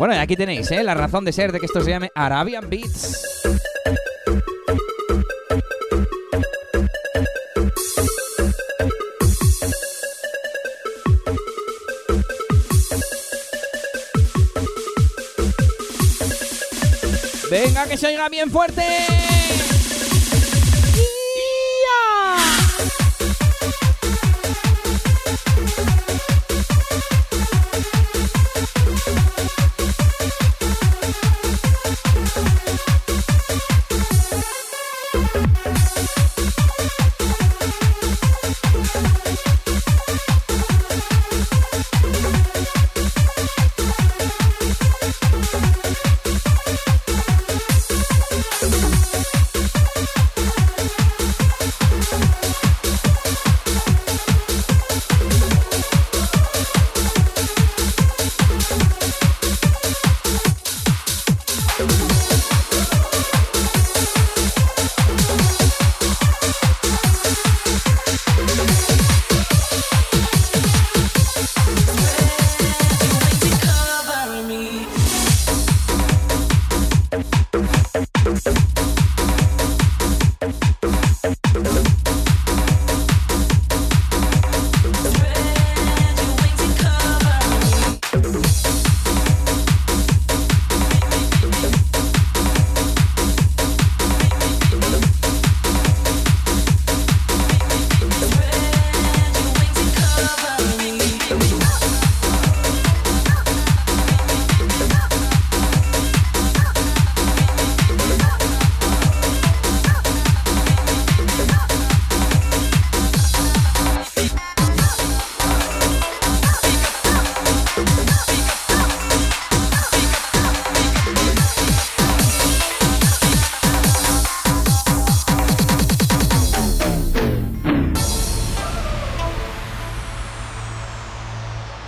Bueno, 0.01 0.15
y 0.15 0.17
aquí 0.17 0.35
tenéis 0.35 0.71
¿eh? 0.71 0.83
la 0.83 0.95
razón 0.95 1.25
de 1.25 1.31
ser 1.31 1.51
de 1.51 1.59
que 1.59 1.67
esto 1.67 1.79
se 1.79 1.91
llame 1.91 2.11
Arabian 2.15 2.67
Beats. 2.67 3.43
Venga, 17.51 17.85
que 17.85 17.95
se 17.95 18.07
oiga 18.07 18.27
bien 18.27 18.49
fuerte. 18.49 19.20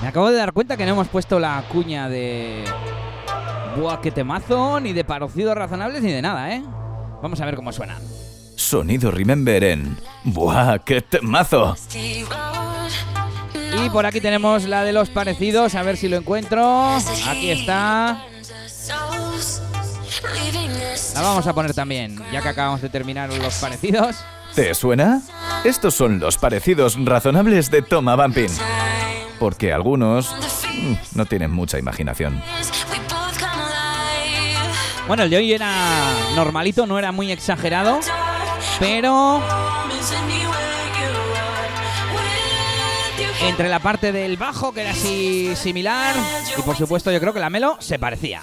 Acabo 0.07 0.29
de 0.29 0.37
dar 0.37 0.53
cuenta 0.53 0.77
que 0.77 0.85
no 0.85 0.91
hemos 0.91 1.07
puesto 1.07 1.39
la 1.39 1.63
cuña 1.71 2.09
de. 2.09 2.63
Buah, 3.77 4.01
qué 4.01 4.11
temazo, 4.11 4.79
ni 4.79 4.93
de 4.93 5.03
parecidos 5.03 5.55
razonables, 5.55 6.01
ni 6.03 6.11
de 6.11 6.21
nada, 6.21 6.53
¿eh? 6.53 6.63
Vamos 7.21 7.39
a 7.41 7.45
ver 7.45 7.55
cómo 7.55 7.71
suenan. 7.71 8.01
Sonido 8.55 9.11
Remember 9.11 9.63
en 9.63 9.97
¡Buah, 10.23 10.79
qué 10.79 11.01
temazo! 11.01 11.75
Y 13.83 13.89
por 13.89 14.05
aquí 14.05 14.21
tenemos 14.21 14.65
la 14.65 14.83
de 14.83 14.93
los 14.93 15.09
parecidos, 15.09 15.75
a 15.75 15.83
ver 15.83 15.97
si 15.97 16.07
lo 16.07 16.17
encuentro. 16.17 16.97
Aquí 17.27 17.49
está. 17.49 18.25
La 21.15 21.21
vamos 21.21 21.47
a 21.47 21.53
poner 21.53 21.73
también, 21.73 22.19
ya 22.31 22.41
que 22.41 22.49
acabamos 22.49 22.81
de 22.81 22.89
terminar 22.89 23.33
los 23.33 23.55
parecidos. 23.55 24.17
¿Te 24.55 24.73
suena? 24.75 25.21
Estos 25.63 25.95
son 25.95 26.19
los 26.19 26.37
parecidos 26.37 26.97
razonables 27.03 27.71
de 27.71 27.81
Toma 27.81 28.15
Bumpin. 28.15 28.49
Porque 29.43 29.73
algunos 29.73 30.33
mm, 30.73 30.93
no 31.15 31.25
tienen 31.25 31.51
mucha 31.51 31.77
imaginación. 31.77 32.41
Bueno, 35.05 35.23
el 35.23 35.29
de 35.29 35.35
hoy 35.35 35.51
era 35.51 36.13
normalito, 36.33 36.87
no 36.87 36.97
era 36.97 37.11
muy 37.11 37.29
exagerado, 37.29 37.99
pero 38.79 39.41
entre 43.41 43.67
la 43.67 43.79
parte 43.79 44.13
del 44.13 44.37
bajo, 44.37 44.73
que 44.73 44.79
era 44.79 44.91
así 44.91 45.53
similar, 45.57 46.15
y 46.57 46.61
por 46.61 46.77
supuesto 46.77 47.11
yo 47.11 47.19
creo 47.19 47.33
que 47.33 47.41
la 47.41 47.49
melo 47.49 47.75
se 47.81 47.99
parecía. 47.99 48.41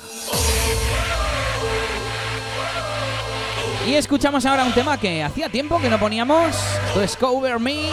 Y 3.88 3.94
escuchamos 3.94 4.44
ahora 4.44 4.64
un 4.64 4.72
tema 4.72 5.01
que 5.01 5.22
hacía 5.22 5.48
tiempo 5.48 5.80
que 5.80 5.88
no 5.88 5.98
poníamos. 5.98 6.55
Esto 6.88 7.03
es 7.03 7.16
Cover 7.16 7.59
Me, 7.59 7.88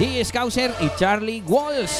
G. 0.00 0.24
Scouser 0.24 0.74
y 0.80 0.88
Charlie 0.98 1.42
Walls. 1.46 1.92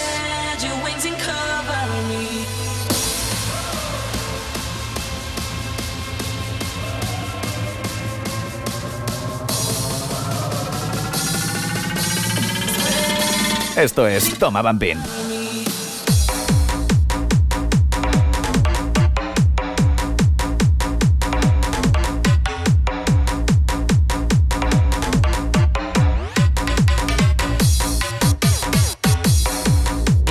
Esto 13.77 14.07
es 14.07 14.39
Toma 14.39 14.63
Bumpin. 14.63 14.99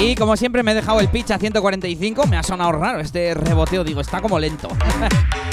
Y 0.01 0.15
como 0.15 0.37
siempre 0.37 0.63
me 0.63 0.71
he 0.71 0.75
dejado 0.75 1.01
el 1.01 1.09
pitch 1.09 1.31
a 1.31 1.37
145, 1.37 2.25
me 2.27 2.37
ha 2.37 2.43
sonado 2.43 2.71
raro 2.71 2.99
este 3.01 3.33
reboteo, 3.33 3.83
digo, 3.83 3.99
está 3.99 4.21
como 4.21 4.39
lento. 4.39 4.69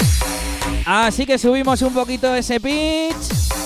Así 0.85 1.25
que 1.25 1.37
subimos 1.37 1.81
un 1.81 1.93
poquito 1.93 2.33
ese 2.33 2.61
pitch. 2.61 3.56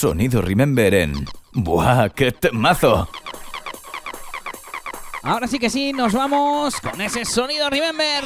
Sonido 0.00 0.40
Remember 0.40 0.94
en 0.94 1.26
¡Buah, 1.52 2.08
qué 2.08 2.32
temazo! 2.32 3.06
Ahora 5.22 5.46
sí 5.46 5.58
que 5.58 5.68
sí, 5.68 5.92
nos 5.92 6.14
vamos 6.14 6.80
con 6.80 6.98
ese 7.02 7.26
sonido 7.26 7.68
Remember. 7.68 8.24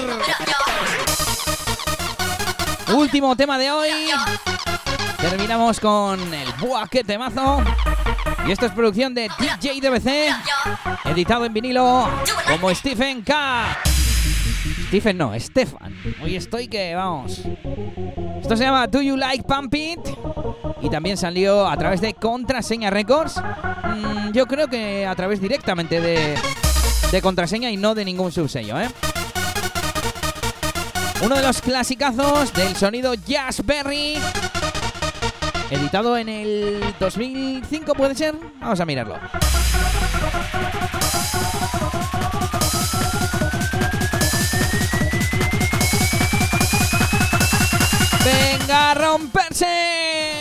Último 2.94 3.34
tema 3.34 3.58
de 3.58 3.72
hoy. 3.72 3.90
Terminamos 5.20 5.80
con 5.80 6.20
el 6.32 6.48
Buaque 6.60 7.02
Temazo. 7.02 7.64
Y 8.46 8.52
esto 8.52 8.66
es 8.66 8.72
producción 8.72 9.12
de 9.12 9.28
DJ 9.40 9.80
DBC, 9.80 10.32
editado 11.06 11.44
en 11.44 11.54
vinilo 11.54 12.08
como 12.52 12.72
Stephen 12.72 13.22
K. 13.22 13.82
Stephen 14.86 15.18
no, 15.18 15.32
Stefan. 15.40 15.92
Hoy 16.22 16.36
estoy 16.36 16.68
que 16.68 16.94
vamos. 16.94 17.42
Esto 18.44 18.58
se 18.58 18.64
llama 18.64 18.86
Do 18.86 19.00
You 19.00 19.16
Like 19.16 19.44
Pump 19.44 19.74
It? 19.74 20.00
Y 20.82 20.90
también 20.90 21.16
salió 21.16 21.66
a 21.66 21.74
través 21.78 22.02
de 22.02 22.12
Contraseña 22.12 22.90
Records. 22.90 23.36
Mm, 23.38 24.32
yo 24.32 24.44
creo 24.44 24.68
que 24.68 25.06
a 25.06 25.14
través 25.14 25.40
directamente 25.40 25.98
de, 25.98 27.22
Contraseña 27.22 27.70
y 27.70 27.78
no 27.78 27.94
de 27.94 28.04
ningún 28.04 28.30
subsello, 28.30 28.78
¿eh? 28.78 28.90
Uno 31.24 31.36
de 31.36 31.42
los 31.42 31.62
clasicazos 31.62 32.52
del 32.52 32.76
sonido 32.76 33.14
Jazzberry. 33.14 34.18
Editado 35.70 36.18
en 36.18 36.28
el 36.28 36.84
2005, 37.00 37.94
¿puede 37.94 38.14
ser? 38.14 38.34
Vamos 38.60 38.78
a 38.78 38.84
mirarlo. 38.84 39.16
¡Venga 48.24 48.92
a 48.92 48.94
romperse! 48.94 50.33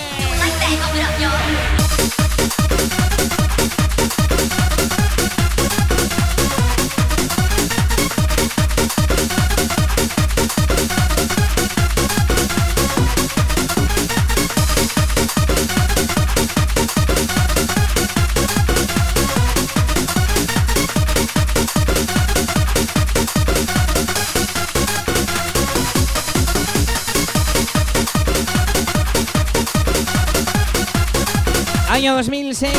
Año 31.93 32.15
2006, 32.15 32.71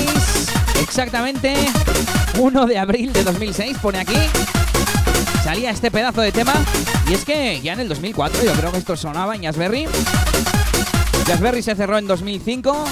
exactamente 0.82 1.54
1 2.36 2.66
de 2.66 2.78
abril 2.78 3.12
de 3.12 3.22
2006, 3.22 3.78
pone 3.78 4.00
aquí. 4.00 4.16
Salía 5.44 5.70
este 5.70 5.92
pedazo 5.92 6.20
de 6.20 6.32
tema. 6.32 6.52
Y 7.08 7.14
es 7.14 7.24
que 7.24 7.60
ya 7.60 7.74
en 7.74 7.80
el 7.80 7.88
2004 7.88 8.42
yo 8.42 8.52
creo 8.54 8.72
que 8.72 8.78
esto 8.78 8.96
sonaba 8.96 9.36
en 9.36 9.42
Jazzberry. 9.42 9.86
Jazzberry 11.28 11.62
se 11.62 11.76
cerró 11.76 11.96
en 11.96 12.08
2005, 12.08 12.86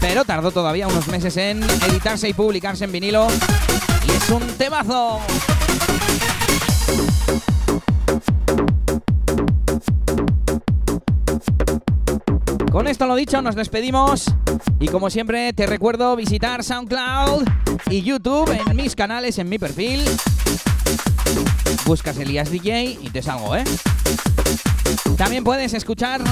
pero 0.00 0.24
tardó 0.24 0.50
todavía 0.50 0.88
unos 0.88 1.06
meses 1.06 1.36
en 1.36 1.62
editarse 1.62 2.28
y 2.28 2.32
publicarse 2.32 2.84
en 2.84 2.90
vinilo. 2.90 3.28
Y 4.08 4.10
es 4.10 4.28
un 4.28 4.44
temazo. 4.58 5.20
Con 12.80 12.88
esto 12.88 13.06
lo 13.06 13.14
dicho, 13.14 13.42
nos 13.42 13.56
despedimos. 13.56 14.24
Y 14.80 14.88
como 14.88 15.10
siempre, 15.10 15.52
te 15.52 15.66
recuerdo 15.66 16.16
visitar 16.16 16.64
SoundCloud 16.64 17.46
y 17.90 18.00
YouTube 18.00 18.50
en 18.50 18.74
mis 18.74 18.96
canales, 18.96 19.38
en 19.38 19.50
mi 19.50 19.58
perfil. 19.58 20.02
Buscas 21.84 22.16
Elías 22.16 22.50
DJ 22.50 22.96
y 23.02 23.10
te 23.10 23.20
salgo, 23.20 23.54
¿eh? 23.54 23.64
También 25.18 25.44
puedes 25.44 25.74
escuchar 25.74 26.22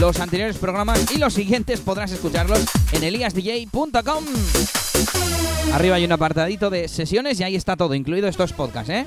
los 0.00 0.18
anteriores 0.18 0.58
programas 0.58 1.08
y 1.12 1.18
los 1.18 1.34
siguientes 1.34 1.78
podrás 1.80 2.10
escucharlos 2.10 2.64
en 2.90 3.04
eliasdj.com. 3.04 4.24
Arriba 5.72 5.94
hay 5.94 6.04
un 6.04 6.10
apartadito 6.10 6.68
de 6.70 6.88
sesiones 6.88 7.38
y 7.38 7.44
ahí 7.44 7.54
está 7.54 7.76
todo, 7.76 7.94
incluido 7.94 8.26
estos 8.26 8.52
podcasts, 8.52 8.90
¿eh? 8.90 9.06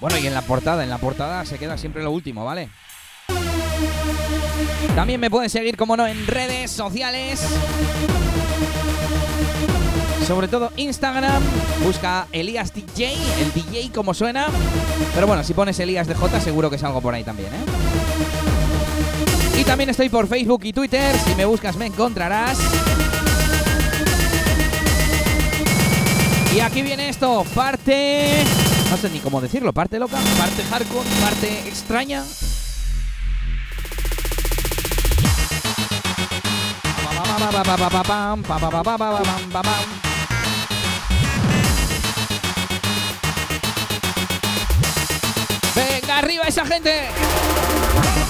Bueno, 0.00 0.18
y 0.18 0.26
en 0.26 0.34
la 0.34 0.42
portada, 0.42 0.82
en 0.82 0.90
la 0.90 0.98
portada 0.98 1.44
se 1.44 1.60
queda 1.60 1.78
siempre 1.78 2.02
lo 2.02 2.10
último, 2.10 2.44
¿vale? 2.44 2.70
También 4.94 5.20
me 5.20 5.30
puedes 5.30 5.52
seguir, 5.52 5.76
como 5.76 5.96
no, 5.96 6.06
en 6.06 6.26
redes 6.26 6.70
sociales. 6.70 7.40
Sobre 10.26 10.48
todo 10.48 10.72
Instagram. 10.76 11.42
Busca 11.84 12.26
Elías 12.32 12.72
DJ, 12.72 13.12
el 13.40 13.52
DJ 13.52 13.92
como 13.92 14.14
suena. 14.14 14.48
Pero 15.14 15.26
bueno, 15.26 15.44
si 15.44 15.54
pones 15.54 15.78
Elías 15.78 16.06
DJ 16.08 16.40
seguro 16.40 16.70
que 16.70 16.78
salgo 16.78 17.00
por 17.00 17.14
ahí 17.14 17.22
también, 17.22 17.48
¿eh? 17.52 17.64
Y 19.60 19.64
también 19.64 19.90
estoy 19.90 20.08
por 20.08 20.26
Facebook 20.26 20.64
y 20.64 20.72
Twitter. 20.72 21.14
Si 21.26 21.34
me 21.34 21.44
buscas 21.44 21.76
me 21.76 21.86
encontrarás. 21.86 22.58
Y 26.56 26.60
aquí 26.60 26.80
viene 26.80 27.10
esto, 27.10 27.44
parte... 27.54 28.42
No 28.90 28.96
sé 28.96 29.10
ni 29.10 29.18
cómo 29.18 29.42
decirlo, 29.42 29.74
parte 29.74 29.98
loca, 29.98 30.16
parte 30.38 30.62
hardcore, 30.70 31.08
parte 31.20 31.68
extraña. 31.68 32.24
Venga, 45.74 46.18
arriba 46.18 46.44
esa 46.48 46.64
gente. 46.64 48.25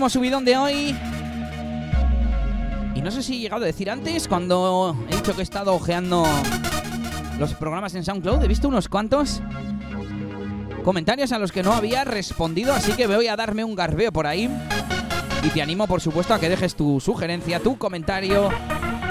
Último 0.00 0.08
subidón 0.08 0.46
de 0.46 0.56
hoy. 0.56 0.96
Y 2.94 3.02
no 3.02 3.10
sé 3.10 3.22
si 3.22 3.36
he 3.36 3.38
llegado 3.38 3.64
a 3.64 3.66
decir 3.66 3.90
antes, 3.90 4.28
cuando 4.28 4.96
he 5.10 5.16
dicho 5.16 5.34
que 5.34 5.40
he 5.40 5.42
estado 5.42 5.74
ojeando 5.74 6.26
los 7.38 7.52
programas 7.52 7.94
en 7.94 8.02
SoundCloud, 8.02 8.42
he 8.42 8.48
visto 8.48 8.66
unos 8.66 8.88
cuantos 8.88 9.42
comentarios 10.84 11.32
a 11.32 11.38
los 11.38 11.52
que 11.52 11.62
no 11.62 11.74
había 11.74 12.04
respondido, 12.04 12.72
así 12.72 12.92
que 12.92 13.06
voy 13.06 13.26
a 13.26 13.36
darme 13.36 13.62
un 13.62 13.74
garbeo 13.74 14.10
por 14.10 14.26
ahí. 14.26 14.48
Y 15.42 15.50
te 15.50 15.60
animo, 15.60 15.86
por 15.86 16.00
supuesto, 16.00 16.32
a 16.32 16.40
que 16.40 16.48
dejes 16.48 16.74
tu 16.74 16.98
sugerencia, 16.98 17.60
tu 17.60 17.76
comentario, 17.76 18.48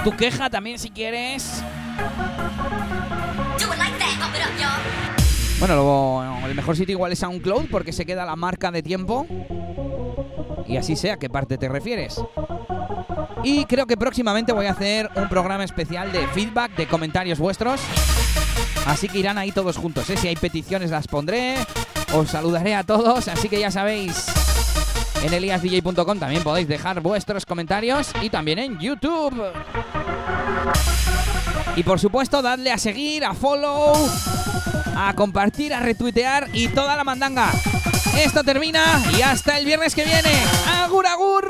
tu 0.04 0.18
queja 0.18 0.50
también 0.50 0.80
si 0.80 0.90
quieres. 0.90 1.64
Bueno, 5.60 5.76
luego 5.76 6.24
el 6.48 6.56
mejor 6.56 6.76
sitio 6.76 6.94
igual 6.94 7.12
es 7.12 7.20
SoundCloud 7.20 7.68
porque 7.70 7.94
se 7.94 8.08
queda 8.08 8.26
la 8.26 8.36
marca 8.36 8.72
de 8.72 8.82
tiempo. 8.82 9.28
Y 10.70 10.78
así 10.78 10.96
sea, 10.96 11.16
¿a 11.16 11.18
qué 11.18 11.30
parte 11.30 11.58
te 11.58 11.68
refieres? 11.68 12.22
Y 13.44 13.66
creo 13.66 13.88
que 13.88 13.98
próximamente 13.98 14.54
voy 14.54 14.68
a 14.68 14.72
hacer 14.72 15.10
un 15.16 15.28
programa 15.28 15.64
especial 15.64 16.12
de 16.12 16.28
feedback, 16.28 16.76
de 16.76 16.88
comentarios 16.88 17.40
vuestros. 17.40 17.82
Así 18.86 19.10
que 19.10 19.18
irán 19.18 19.40
ahí 19.40 19.52
todos 19.52 19.78
juntos, 19.78 20.08
¿eh? 20.12 20.18
Si 20.18 20.28
hay 20.28 20.36
peticiones 20.36 20.92
las 20.92 21.08
pondré. 21.08 21.56
Os 22.14 22.30
saludaré 22.30 22.76
a 22.76 22.84
todos, 22.84 23.28
así 23.28 23.50
que 23.50 23.60
ya 23.60 23.72
sabéis. 23.72 24.28
En 25.24 25.34
eliasdj.com 25.34 26.20
también 26.20 26.44
podéis 26.44 26.68
dejar 26.68 27.02
vuestros 27.02 27.48
comentarios 27.48 28.12
y 28.22 28.30
también 28.30 28.60
en 28.60 28.78
YouTube. 28.80 29.44
Y 31.76 31.84
por 31.84 32.00
supuesto, 32.00 32.44
dadle 32.44 32.72
a 32.72 32.78
seguir, 32.78 33.26
a 33.26 33.34
follow, 33.34 33.94
a 34.96 35.14
compartir, 35.16 35.74
a 35.74 35.80
retuitear 35.80 36.48
y 36.54 36.68
toda 36.68 36.96
la 36.96 37.04
mandanga. 37.04 37.52
Esto 38.18 38.44
termina 38.44 39.02
y 39.18 39.22
hasta 39.22 39.58
el 39.58 39.66
viernes 39.66 39.96
que 39.96 40.04
viene. 40.04 40.30
¡Agur, 40.80 41.06
agur! 41.06 41.46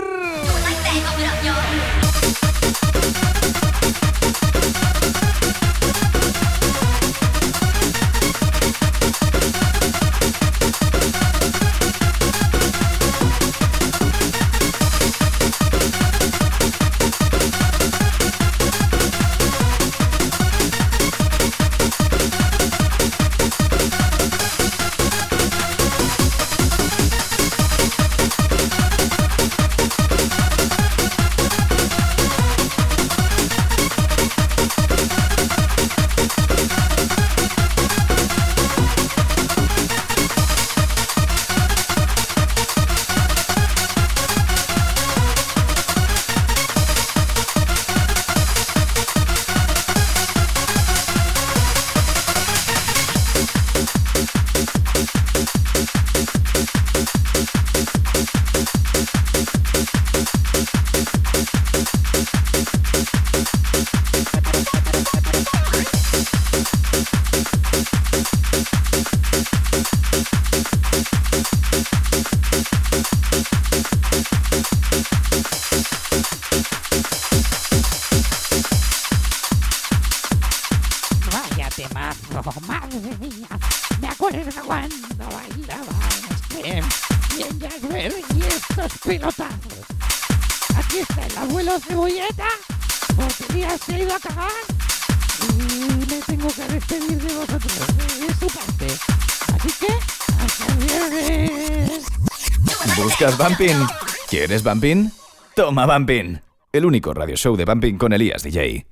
¿Quieres 104.30 104.64
Bampin? 104.64 105.12
Toma 105.56 105.86
Bampin. 105.86 106.42
El 106.72 106.86
único 106.86 107.14
radio 107.14 107.36
show 107.36 107.56
de 107.56 107.66
Bampin 107.66 107.98
con 107.98 108.14
Elías 108.14 108.44
DJ. 108.44 108.86